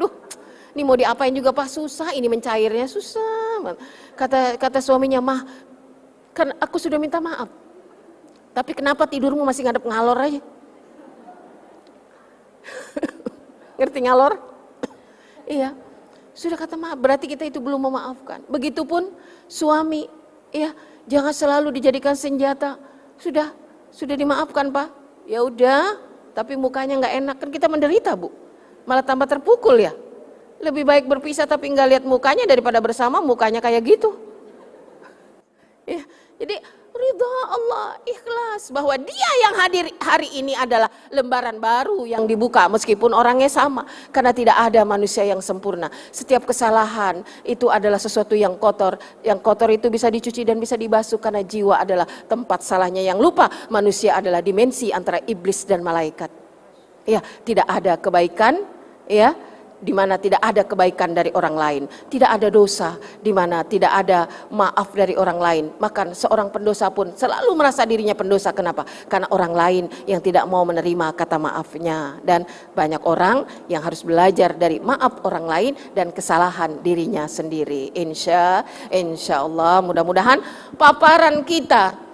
[0.00, 0.08] Duh.
[0.72, 1.68] Ini mau diapain juga, Pak?
[1.68, 3.76] Susah ini mencairnya, susah.
[4.16, 5.44] Kata kata suaminya, "Mah,
[6.32, 7.52] kan aku sudah minta maaf.
[8.56, 10.40] Tapi kenapa tidurmu masih ngadep ngalor aja?"
[13.78, 14.40] Ngerti ngalor?
[15.44, 15.76] iya.
[16.40, 18.40] Sudah kata maaf, berarti kita itu belum memaafkan.
[18.48, 19.12] Begitupun
[19.44, 20.08] suami,
[20.48, 20.72] ya,
[21.04, 22.80] jangan selalu dijadikan senjata
[23.20, 23.52] sudah,
[23.92, 24.88] sudah dimaafkan Pak.
[25.28, 26.00] Ya udah,
[26.32, 28.32] tapi mukanya nggak enak kan kita menderita Bu.
[28.88, 29.92] Malah tambah terpukul ya.
[30.64, 34.16] Lebih baik berpisah tapi nggak lihat mukanya daripada bersama mukanya kayak gitu.
[35.84, 36.08] Ya,
[36.40, 36.64] jadi
[37.00, 43.16] ridha Allah, ikhlas bahwa dia yang hadir hari ini adalah lembaran baru yang dibuka meskipun
[43.16, 45.88] orangnya sama karena tidak ada manusia yang sempurna.
[46.12, 49.00] Setiap kesalahan itu adalah sesuatu yang kotor.
[49.24, 53.48] Yang kotor itu bisa dicuci dan bisa dibasuh karena jiwa adalah tempat salahnya yang lupa.
[53.72, 56.28] Manusia adalah dimensi antara iblis dan malaikat.
[57.08, 58.60] Ya, tidak ada kebaikan,
[59.08, 59.32] ya,
[59.80, 64.28] di mana tidak ada kebaikan dari orang lain, tidak ada dosa di mana tidak ada
[64.52, 65.64] maaf dari orang lain.
[65.80, 68.52] Maka seorang pendosa pun selalu merasa dirinya pendosa.
[68.52, 68.84] Kenapa?
[69.08, 72.20] Karena orang lain yang tidak mau menerima kata maafnya.
[72.20, 72.44] Dan
[72.76, 77.90] banyak orang yang harus belajar dari maaf orang lain dan kesalahan dirinya sendiri.
[77.96, 78.62] Insya,
[78.92, 80.38] insya Allah mudah-mudahan
[80.76, 82.09] paparan kita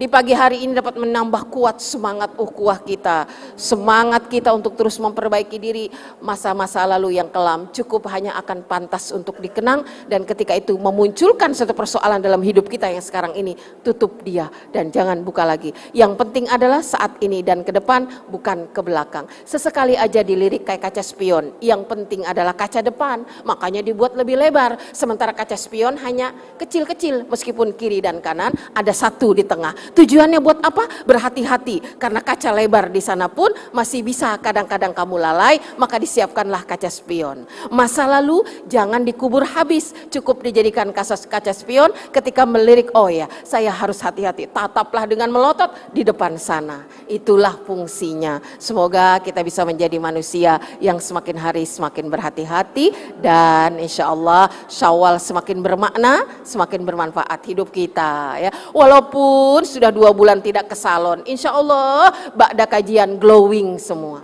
[0.00, 5.60] di pagi hari ini dapat menambah kuat semangat ukhuwah kita, semangat kita untuk terus memperbaiki
[5.60, 5.92] diri
[6.24, 11.76] masa-masa lalu yang kelam cukup hanya akan pantas untuk dikenang dan ketika itu memunculkan satu
[11.76, 13.52] persoalan dalam hidup kita yang sekarang ini
[13.84, 15.76] tutup dia dan jangan buka lagi.
[15.92, 19.28] Yang penting adalah saat ini dan ke depan bukan ke belakang.
[19.44, 21.52] Sesekali aja dilirik kayak kaca spion.
[21.60, 24.80] Yang penting adalah kaca depan, makanya dibuat lebih lebar.
[24.96, 30.62] Sementara kaca spion hanya kecil-kecil meskipun kiri dan kanan ada satu di tengah Tujuannya buat
[30.62, 30.86] apa?
[31.04, 36.86] Berhati-hati karena kaca lebar di sana pun masih bisa kadang-kadang kamu lalai, maka disiapkanlah kaca
[36.86, 37.44] spion.
[37.68, 43.74] Masa lalu jangan dikubur habis, cukup dijadikan kaca, kaca spion ketika melirik, oh ya saya
[43.74, 46.86] harus hati-hati, tataplah dengan melotot di depan sana.
[47.10, 48.38] Itulah fungsinya.
[48.62, 55.58] Semoga kita bisa menjadi manusia yang semakin hari semakin berhati-hati dan insya Allah syawal semakin
[55.60, 58.38] bermakna, semakin bermanfaat hidup kita.
[58.38, 61.24] ya Walaupun sudah dua bulan tidak ke salon.
[61.24, 64.20] Insya Allah bakda kajian glowing semua.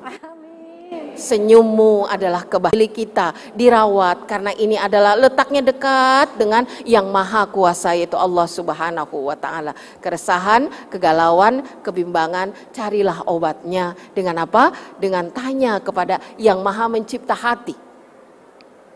[1.16, 8.20] Senyummu adalah kebahagiaan kita dirawat karena ini adalah letaknya dekat dengan yang maha kuasa yaitu
[8.20, 9.72] Allah subhanahu wa ta'ala.
[10.04, 13.96] Keresahan, kegalauan, kebimbangan, carilah obatnya.
[14.12, 14.76] Dengan apa?
[15.00, 17.85] Dengan tanya kepada yang maha mencipta hati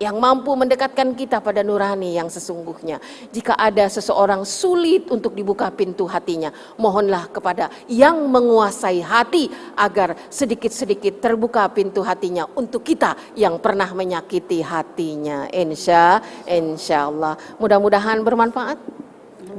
[0.01, 2.97] yang mampu mendekatkan kita pada nurani yang sesungguhnya.
[3.29, 6.49] Jika ada seseorang sulit untuk dibuka pintu hatinya,
[6.81, 14.65] mohonlah kepada yang menguasai hati agar sedikit-sedikit terbuka pintu hatinya untuk kita yang pernah menyakiti
[14.65, 15.53] hatinya.
[15.53, 17.37] Insya, insya Allah.
[17.61, 18.81] Mudah-mudahan bermanfaat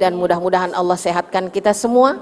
[0.01, 2.17] dan mudah-mudahan Allah sehatkan kita semua.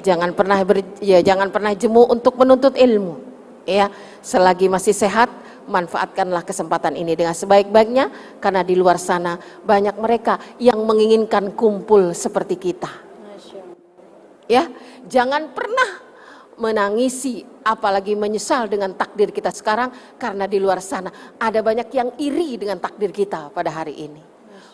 [0.00, 3.28] Jangan pernah ber, ya, jangan pernah jemu untuk menuntut ilmu.
[3.68, 3.92] Ya,
[4.24, 5.28] selagi masih sehat,
[5.68, 12.56] manfaatkanlah kesempatan ini dengan sebaik-baiknya karena di luar sana banyak mereka yang menginginkan kumpul seperti
[12.56, 12.90] kita.
[14.48, 14.64] Ya,
[15.04, 16.08] jangan pernah
[16.56, 22.56] menangisi apalagi menyesal dengan takdir kita sekarang karena di luar sana ada banyak yang iri
[22.56, 24.22] dengan takdir kita pada hari ini.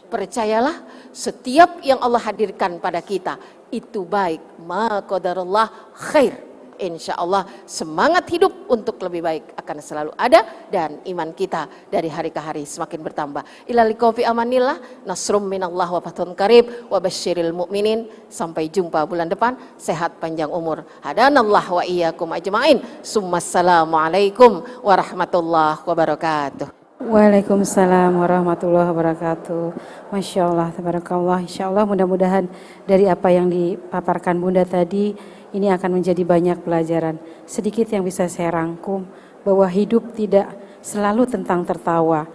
[0.06, 3.34] Percayalah setiap yang Allah hadirkan pada kita
[3.74, 4.62] itu baik.
[4.62, 11.30] Ma qadarullah khair insya Allah semangat hidup untuk lebih baik akan selalu ada dan iman
[11.32, 13.42] kita dari hari ke hari semakin bertambah.
[13.66, 18.06] Ilali kofi amanillah, nasrum minallah wa fathun karib, wa basyiril mu'minin.
[18.28, 20.82] Sampai jumpa bulan depan, sehat panjang umur.
[21.04, 22.82] Hadanallah wa iyyakum ajma'in.
[23.04, 26.84] Summassalamualaikum warahmatullahi wabarakatuh.
[27.04, 29.76] Waalaikumsalam warahmatullahi wabarakatuh.
[30.08, 31.44] Masya Allah, tabarakallah.
[31.44, 32.48] Insya Allah mudah-mudahan
[32.88, 35.12] dari apa yang dipaparkan Bunda tadi
[35.54, 37.16] ini akan menjadi banyak pelajaran.
[37.46, 39.06] Sedikit yang bisa saya rangkum
[39.46, 40.50] bahwa hidup tidak
[40.82, 42.26] selalu tentang tertawa,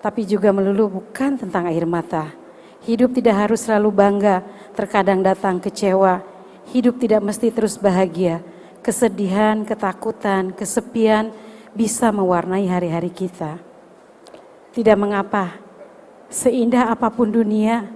[0.00, 2.32] tapi juga melulu bukan tentang air mata.
[2.82, 4.42] Hidup tidak harus selalu bangga,
[4.72, 6.24] terkadang datang kecewa.
[6.72, 8.42] Hidup tidak mesti terus bahagia.
[8.82, 11.30] Kesedihan, ketakutan, kesepian
[11.76, 13.60] bisa mewarnai hari-hari kita.
[14.74, 15.60] Tidak mengapa,
[16.32, 17.86] seindah apa pun dunia,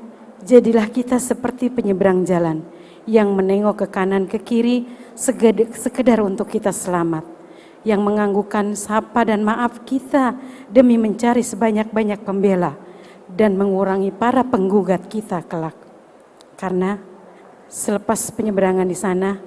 [0.45, 2.76] jadilah kita seperti penyeberang jalan
[3.07, 4.87] yang menengok ke kanan ke kiri
[5.17, 7.25] sekedar untuk kita selamat.
[7.87, 10.35] Yang menganggukkan sapa dan maaf kita
[10.67, 12.75] demi mencari sebanyak-banyak pembela
[13.31, 15.79] dan mengurangi para penggugat kita kelak.
[16.59, 16.99] Karena
[17.71, 19.39] selepas penyeberangan di sana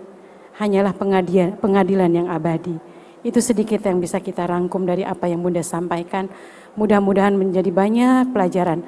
[0.55, 2.79] hanyalah pengadilan, pengadilan yang abadi.
[3.19, 6.31] Itu sedikit yang bisa kita rangkum dari apa yang Bunda sampaikan.
[6.79, 8.79] Mudah-mudahan menjadi banyak pelajaran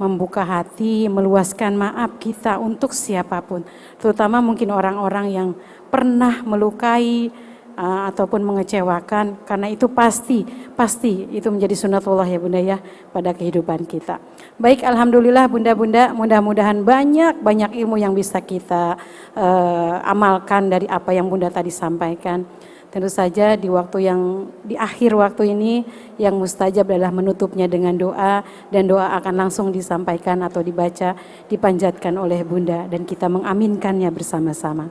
[0.00, 3.60] membuka hati, meluaskan maaf kita untuk siapa pun,
[4.00, 5.48] terutama mungkin orang-orang yang
[5.92, 7.28] pernah melukai
[7.76, 12.80] uh, ataupun mengecewakan, karena itu pasti, pasti itu menjadi sunatullah ya bunda ya
[13.12, 14.16] pada kehidupan kita.
[14.56, 18.96] Baik, alhamdulillah bunda-bunda, mudah-mudahan banyak banyak ilmu yang bisa kita
[19.36, 22.48] uh, amalkan dari apa yang bunda tadi sampaikan.
[22.90, 25.86] Tentu saja di waktu yang di akhir waktu ini
[26.18, 28.42] yang mustajab adalah menutupnya dengan doa
[28.74, 31.14] dan doa akan langsung disampaikan atau dibaca
[31.46, 34.90] dipanjatkan oleh Bunda dan kita mengaminkannya bersama-sama.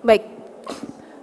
[0.00, 0.32] Baik.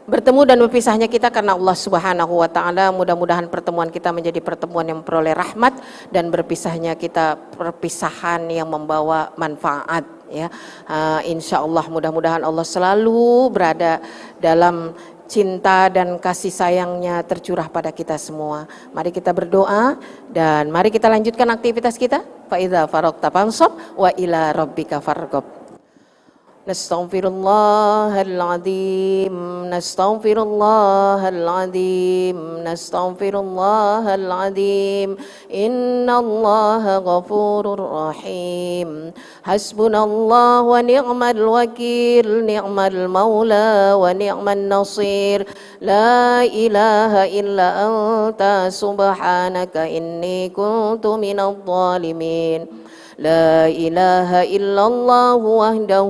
[0.03, 2.91] Bertemu dan berpisahnya kita karena Allah Subhanahu wa taala.
[2.93, 5.79] Mudah-mudahan pertemuan kita menjadi pertemuan yang memperoleh rahmat
[6.13, 10.03] dan berpisahnya kita perpisahan yang membawa manfaat
[10.33, 10.51] ya.
[10.89, 14.01] Uh, insya Allah mudah-mudahan Allah selalu berada
[14.41, 14.91] dalam
[15.27, 18.67] cinta dan kasih sayangnya tercurah pada kita semua.
[18.91, 19.97] Mari kita berdoa
[20.29, 22.21] dan mari kita lanjutkan aktivitas kita.
[22.51, 25.62] Fa'idha farokta fansab wa ila rabbika fargob.
[26.63, 29.35] نستغفر الله العظيم
[29.67, 35.09] نستغفر الله العظيم نستغفر الله العظيم.
[35.51, 39.11] إن الله غفور رحيم.
[39.43, 45.39] حسبنا الله ونعم الوكيل نعم المولى ونعم النصير.
[45.83, 52.82] لا إله إلا أنت سبحانك إني كنت من الظالمين.
[53.21, 56.09] لا إله إلا الله وحده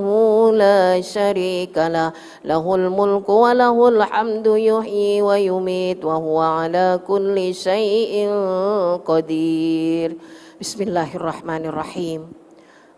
[0.55, 2.15] لا شريك له.
[2.47, 8.31] له الملك وله الحمد يحيي ويميت وهو على كل شيء
[9.03, 10.09] قدير.
[10.61, 12.21] بسم الله الرحمن الرحيم.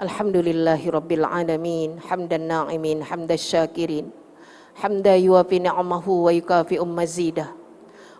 [0.02, 4.06] الحمد لله رب العالمين حمد الناعمين حمد الشاكرين.
[4.76, 7.65] حمدا يوافي نعمه ويكافئ مزيده.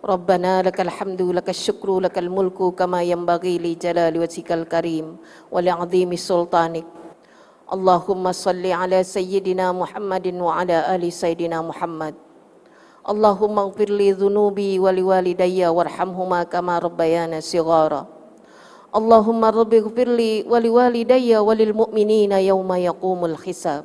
[0.05, 5.07] ربنا لك الحمد لك الشكر لك الملك كما ينبغي لجلال وجهك الكريم
[5.53, 6.87] ولعظيم سلطانك
[7.73, 12.15] اللهم صل على سيدنا محمد وعلى آل سيدنا محمد
[13.09, 18.03] اللهم اغفر لي ذنوبي ولوالدي وارحمهما كما ربيانا صغارا
[18.97, 23.85] اللهم رب اغفر لي ولوالدي وللمؤمنين يوم يقوم الحساب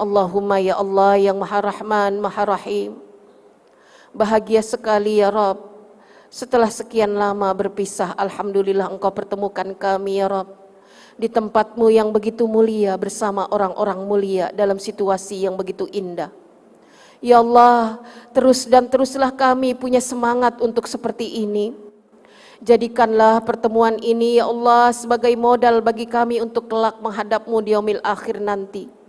[0.00, 3.01] اللهم يا الله yang maha rahman maha rahim
[4.13, 5.73] Bahagia sekali ya Rob.
[6.29, 10.53] Setelah sekian lama berpisah, Alhamdulillah Engkau pertemukan kami ya Rob.
[11.17, 16.29] Di tempatmu yang begitu mulia bersama orang-orang mulia dalam situasi yang begitu indah.
[17.25, 18.05] Ya Allah,
[18.37, 21.73] terus dan teruslah kami punya semangat untuk seperti ini.
[22.61, 28.37] Jadikanlah pertemuan ini ya Allah sebagai modal bagi kami untuk kelak menghadapmu di yaumil akhir
[28.37, 29.02] nanti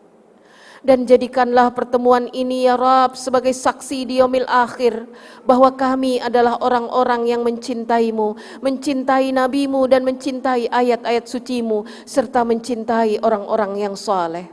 [0.84, 5.08] dan jadikanlah pertemuan ini ya Rab sebagai saksi di yaumil akhir
[5.48, 13.80] bahwa kami adalah orang-orang yang mencintaimu, mencintai nabimu dan mencintai ayat-ayat sucimu serta mencintai orang-orang
[13.80, 14.52] yang saleh.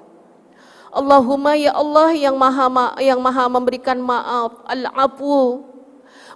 [0.92, 5.68] Allahumma ya Allah yang maha ma yang maha memberikan maaf al-afu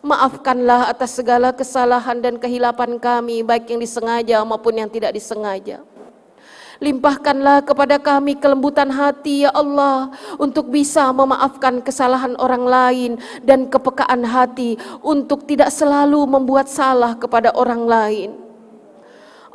[0.06, 5.82] Maafkanlah atas segala kesalahan dan kehilapan kami baik yang disengaja maupun yang tidak disengaja.
[6.84, 13.12] Limpahkanlah kepada kami kelembutan hati ya Allah untuk bisa memaafkan kesalahan orang lain
[13.48, 18.30] dan kepekaan hati untuk tidak selalu membuat salah kepada orang lain.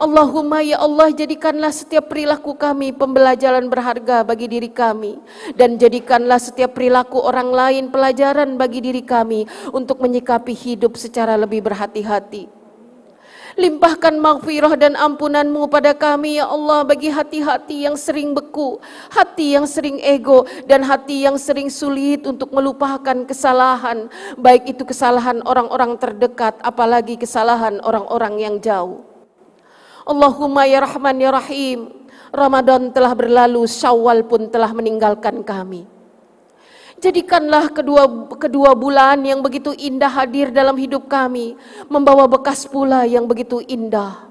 [0.01, 5.21] Allahumma ya Allah jadikanlah setiap perilaku kami pembelajaran berharga bagi diri kami
[5.61, 9.45] dan jadikanlah setiap perilaku orang lain pelajaran bagi diri kami
[9.77, 12.60] untuk menyikapi hidup secara lebih berhati-hati.
[13.61, 18.81] Limpahkan maghfirah dan ampunanmu pada kami ya Allah bagi hati-hati yang sering beku,
[19.13, 24.09] hati yang sering ego dan hati yang sering sulit untuk melupakan kesalahan,
[24.41, 29.05] baik itu kesalahan orang-orang terdekat apalagi kesalahan orang-orang yang jauh.
[30.09, 36.00] Allahumma ya Rahman ya Rahim, Ramadan telah berlalu, Syawal pun telah meninggalkan kami.
[37.01, 38.05] Jadikanlah kedua
[38.37, 41.57] kedua bulan yang begitu indah hadir dalam hidup kami,
[41.89, 44.29] membawa bekas pula yang begitu indah.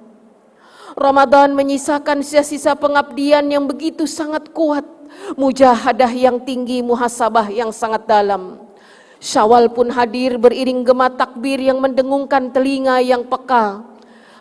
[0.94, 4.86] Ramadan menyisakan sisa-sisa pengabdian yang begitu sangat kuat,
[5.34, 8.62] mujahadah yang tinggi, muhasabah yang sangat dalam.
[9.18, 13.82] Syawal pun hadir beriring gema takbir yang mendengungkan telinga yang peka.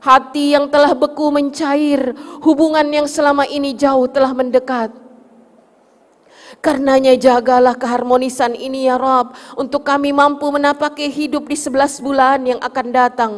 [0.04, 2.12] Hati yang telah beku mencair,
[2.44, 5.07] hubungan yang selama ini jauh telah mendekat
[6.58, 12.58] Karenanya jagalah keharmonisan ini ya Rob untuk kami mampu menapaki hidup di sebelas bulan yang
[12.58, 13.32] akan datang.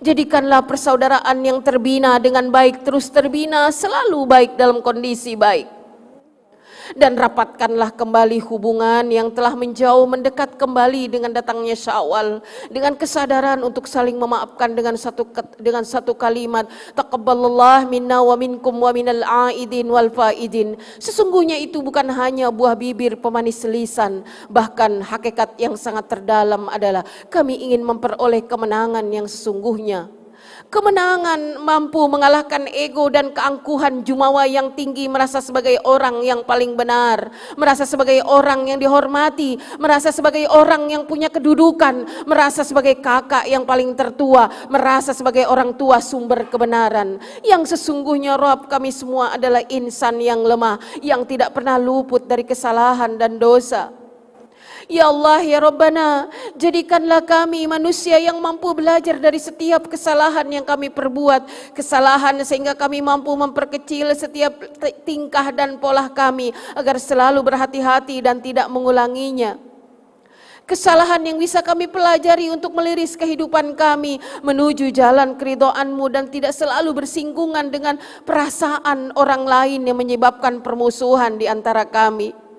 [0.00, 5.81] Jadikanlah persaudaraan yang terbina dengan baik terus terbina selalu baik dalam kondisi baik
[6.94, 12.40] dan rapatkanlah kembali hubungan yang telah menjauh mendekat kembali dengan datangnya Syawal.
[12.70, 15.28] Dengan kesadaran untuk saling memaafkan dengan satu
[15.58, 20.78] dengan satu kalimat taqabbalallah minna wa minkum wa minal aidin wal faidin.
[21.02, 27.58] Sesungguhnya itu bukan hanya buah bibir pemanis lisan bahkan hakikat yang sangat terdalam adalah kami
[27.70, 30.21] ingin memperoleh kemenangan yang sesungguhnya
[30.72, 37.28] Kemenangan mampu mengalahkan ego dan keangkuhan jumawa yang tinggi merasa sebagai orang yang paling benar,
[37.60, 43.68] merasa sebagai orang yang dihormati, merasa sebagai orang yang punya kedudukan, merasa sebagai kakak yang
[43.68, 47.20] paling tertua, merasa sebagai orang tua sumber kebenaran.
[47.44, 53.20] Yang sesungguhnya Rob kami semua adalah insan yang lemah, yang tidak pernah luput dari kesalahan
[53.20, 54.01] dan dosa.
[54.90, 56.26] Ya Allah, ya Rabbana,
[56.58, 61.74] jadikanlah kami manusia yang mampu belajar dari setiap kesalahan yang kami perbuat.
[61.76, 64.58] Kesalahan sehingga kami mampu memperkecil setiap
[65.06, 69.54] tingkah dan pola kami agar selalu berhati-hati dan tidak mengulanginya.
[70.62, 77.02] Kesalahan yang bisa kami pelajari untuk meliris kehidupan kami menuju jalan keridoanmu dan tidak selalu
[77.02, 82.51] bersinggungan dengan perasaan orang lain yang menyebabkan permusuhan di antara kami.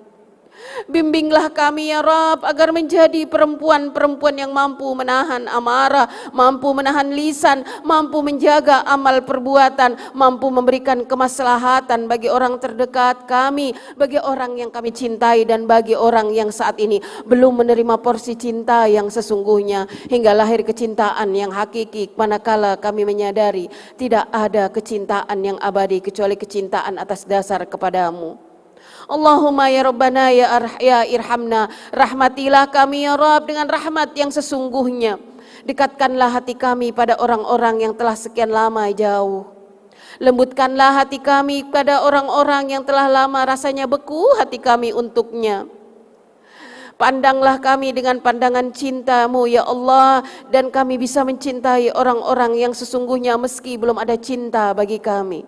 [0.88, 8.20] Bimbinglah kami ya Rab agar menjadi perempuan-perempuan yang mampu menahan amarah, mampu menahan lisan, mampu
[8.20, 15.48] menjaga amal perbuatan, mampu memberikan kemaslahatan bagi orang terdekat kami, bagi orang yang kami cintai
[15.48, 21.32] dan bagi orang yang saat ini belum menerima porsi cinta yang sesungguhnya hingga lahir kecintaan
[21.32, 28.53] yang hakiki manakala kami menyadari tidak ada kecintaan yang abadi kecuali kecintaan atas dasar kepadamu.
[29.04, 35.20] Allahumma ya Rabbana ya, Ar ya irhamna rahmatilah kami ya Rabb dengan rahmat yang sesungguhnya.
[35.64, 39.48] Dekatkanlah hati kami pada orang-orang yang telah sekian lama jauh.
[40.22, 45.66] Lembutkanlah hati kami pada orang-orang yang telah lama rasanya beku hati kami untuknya.
[46.94, 50.22] Pandanglah kami dengan pandangan cintamu ya Allah
[50.54, 55.42] dan kami bisa mencintai orang-orang yang sesungguhnya meski belum ada cinta bagi kami.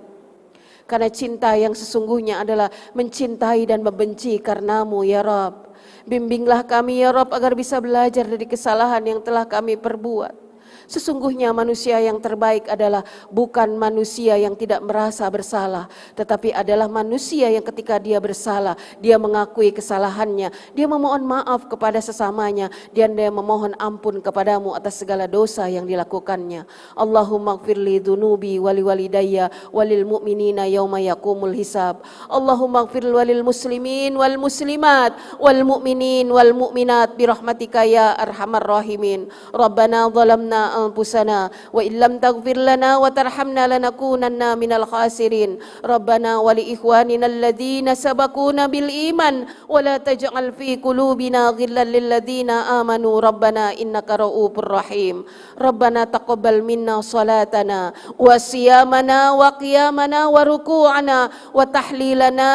[0.87, 5.75] Karena cinta yang sesungguhnya adalah mencintai dan membenci karenamu ya Rob.
[6.07, 10.46] Bimbinglah kami ya Rob agar bisa belajar dari kesalahan yang telah kami perbuat.
[10.87, 17.67] Sesungguhnya manusia yang terbaik adalah bukan manusia yang tidak merasa bersalah, tetapi adalah manusia yang
[17.67, 24.23] ketika dia bersalah, dia mengakui kesalahannya, dia memohon maaf kepada sesamanya, dan dia memohon ampun
[24.23, 26.65] kepadamu atas segala dosa yang dilakukannya.
[26.95, 32.07] Allahumma gfirli dunubi wali walidayya walil mu'minina yawma yakumul hisab.
[32.31, 39.27] Allahumma gfir walil muslimin wal muslimat wal mu'minin wal mu'minat birahmatika ya arhamar rahimin.
[39.51, 48.68] Rabbana zalamna أنفسنا وإن لم تغفر لنا وترحمنا لنكونن من الخاسرين ربنا ولإخواننا الذين سبقونا
[48.68, 55.24] بالإيمان ولا تجعل في قلوبنا غلا للذين آمنوا ربنا إنك رؤوف رحيم
[55.62, 61.20] ربنا تقبل منا صلاتنا وصيامنا وقيامنا وركوعنا
[61.54, 62.52] وتحليلنا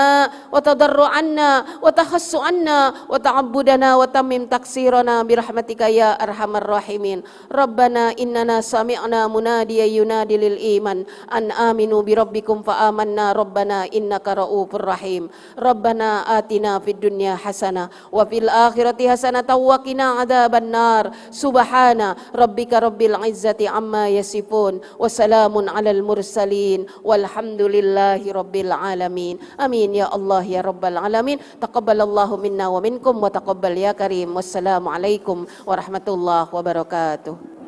[0.53, 1.49] وتضرعنا
[1.83, 2.79] وتخصعنا
[3.09, 7.19] وتعبدنا وتمم تقصيرنا برحمتك يا أرحم الراحمين
[7.53, 11.06] ربنا rabbana innana sami'na munadiya yunadi lil iman.
[11.32, 15.30] An aminu bi rabbikum fa amanna rabbana innaka raufur rahim.
[15.56, 21.12] Rabbana atina fid dunya hasana wa fil akhirati hasanatan wa qina adzaban nar.
[21.32, 26.88] Subhana rabbika rabbil izzati amma yasifun wa salamun alal mursalin.
[27.04, 29.40] Walhamdulillahi rabbil alamin.
[29.56, 31.40] Amin ya Allah ya rabbal alamin.
[31.60, 34.36] Taqabbalallahu minna wa minkum wa taqabbal ya karim.
[34.36, 37.61] Wassalamu alaikum warahmatullahi wabarakatuh.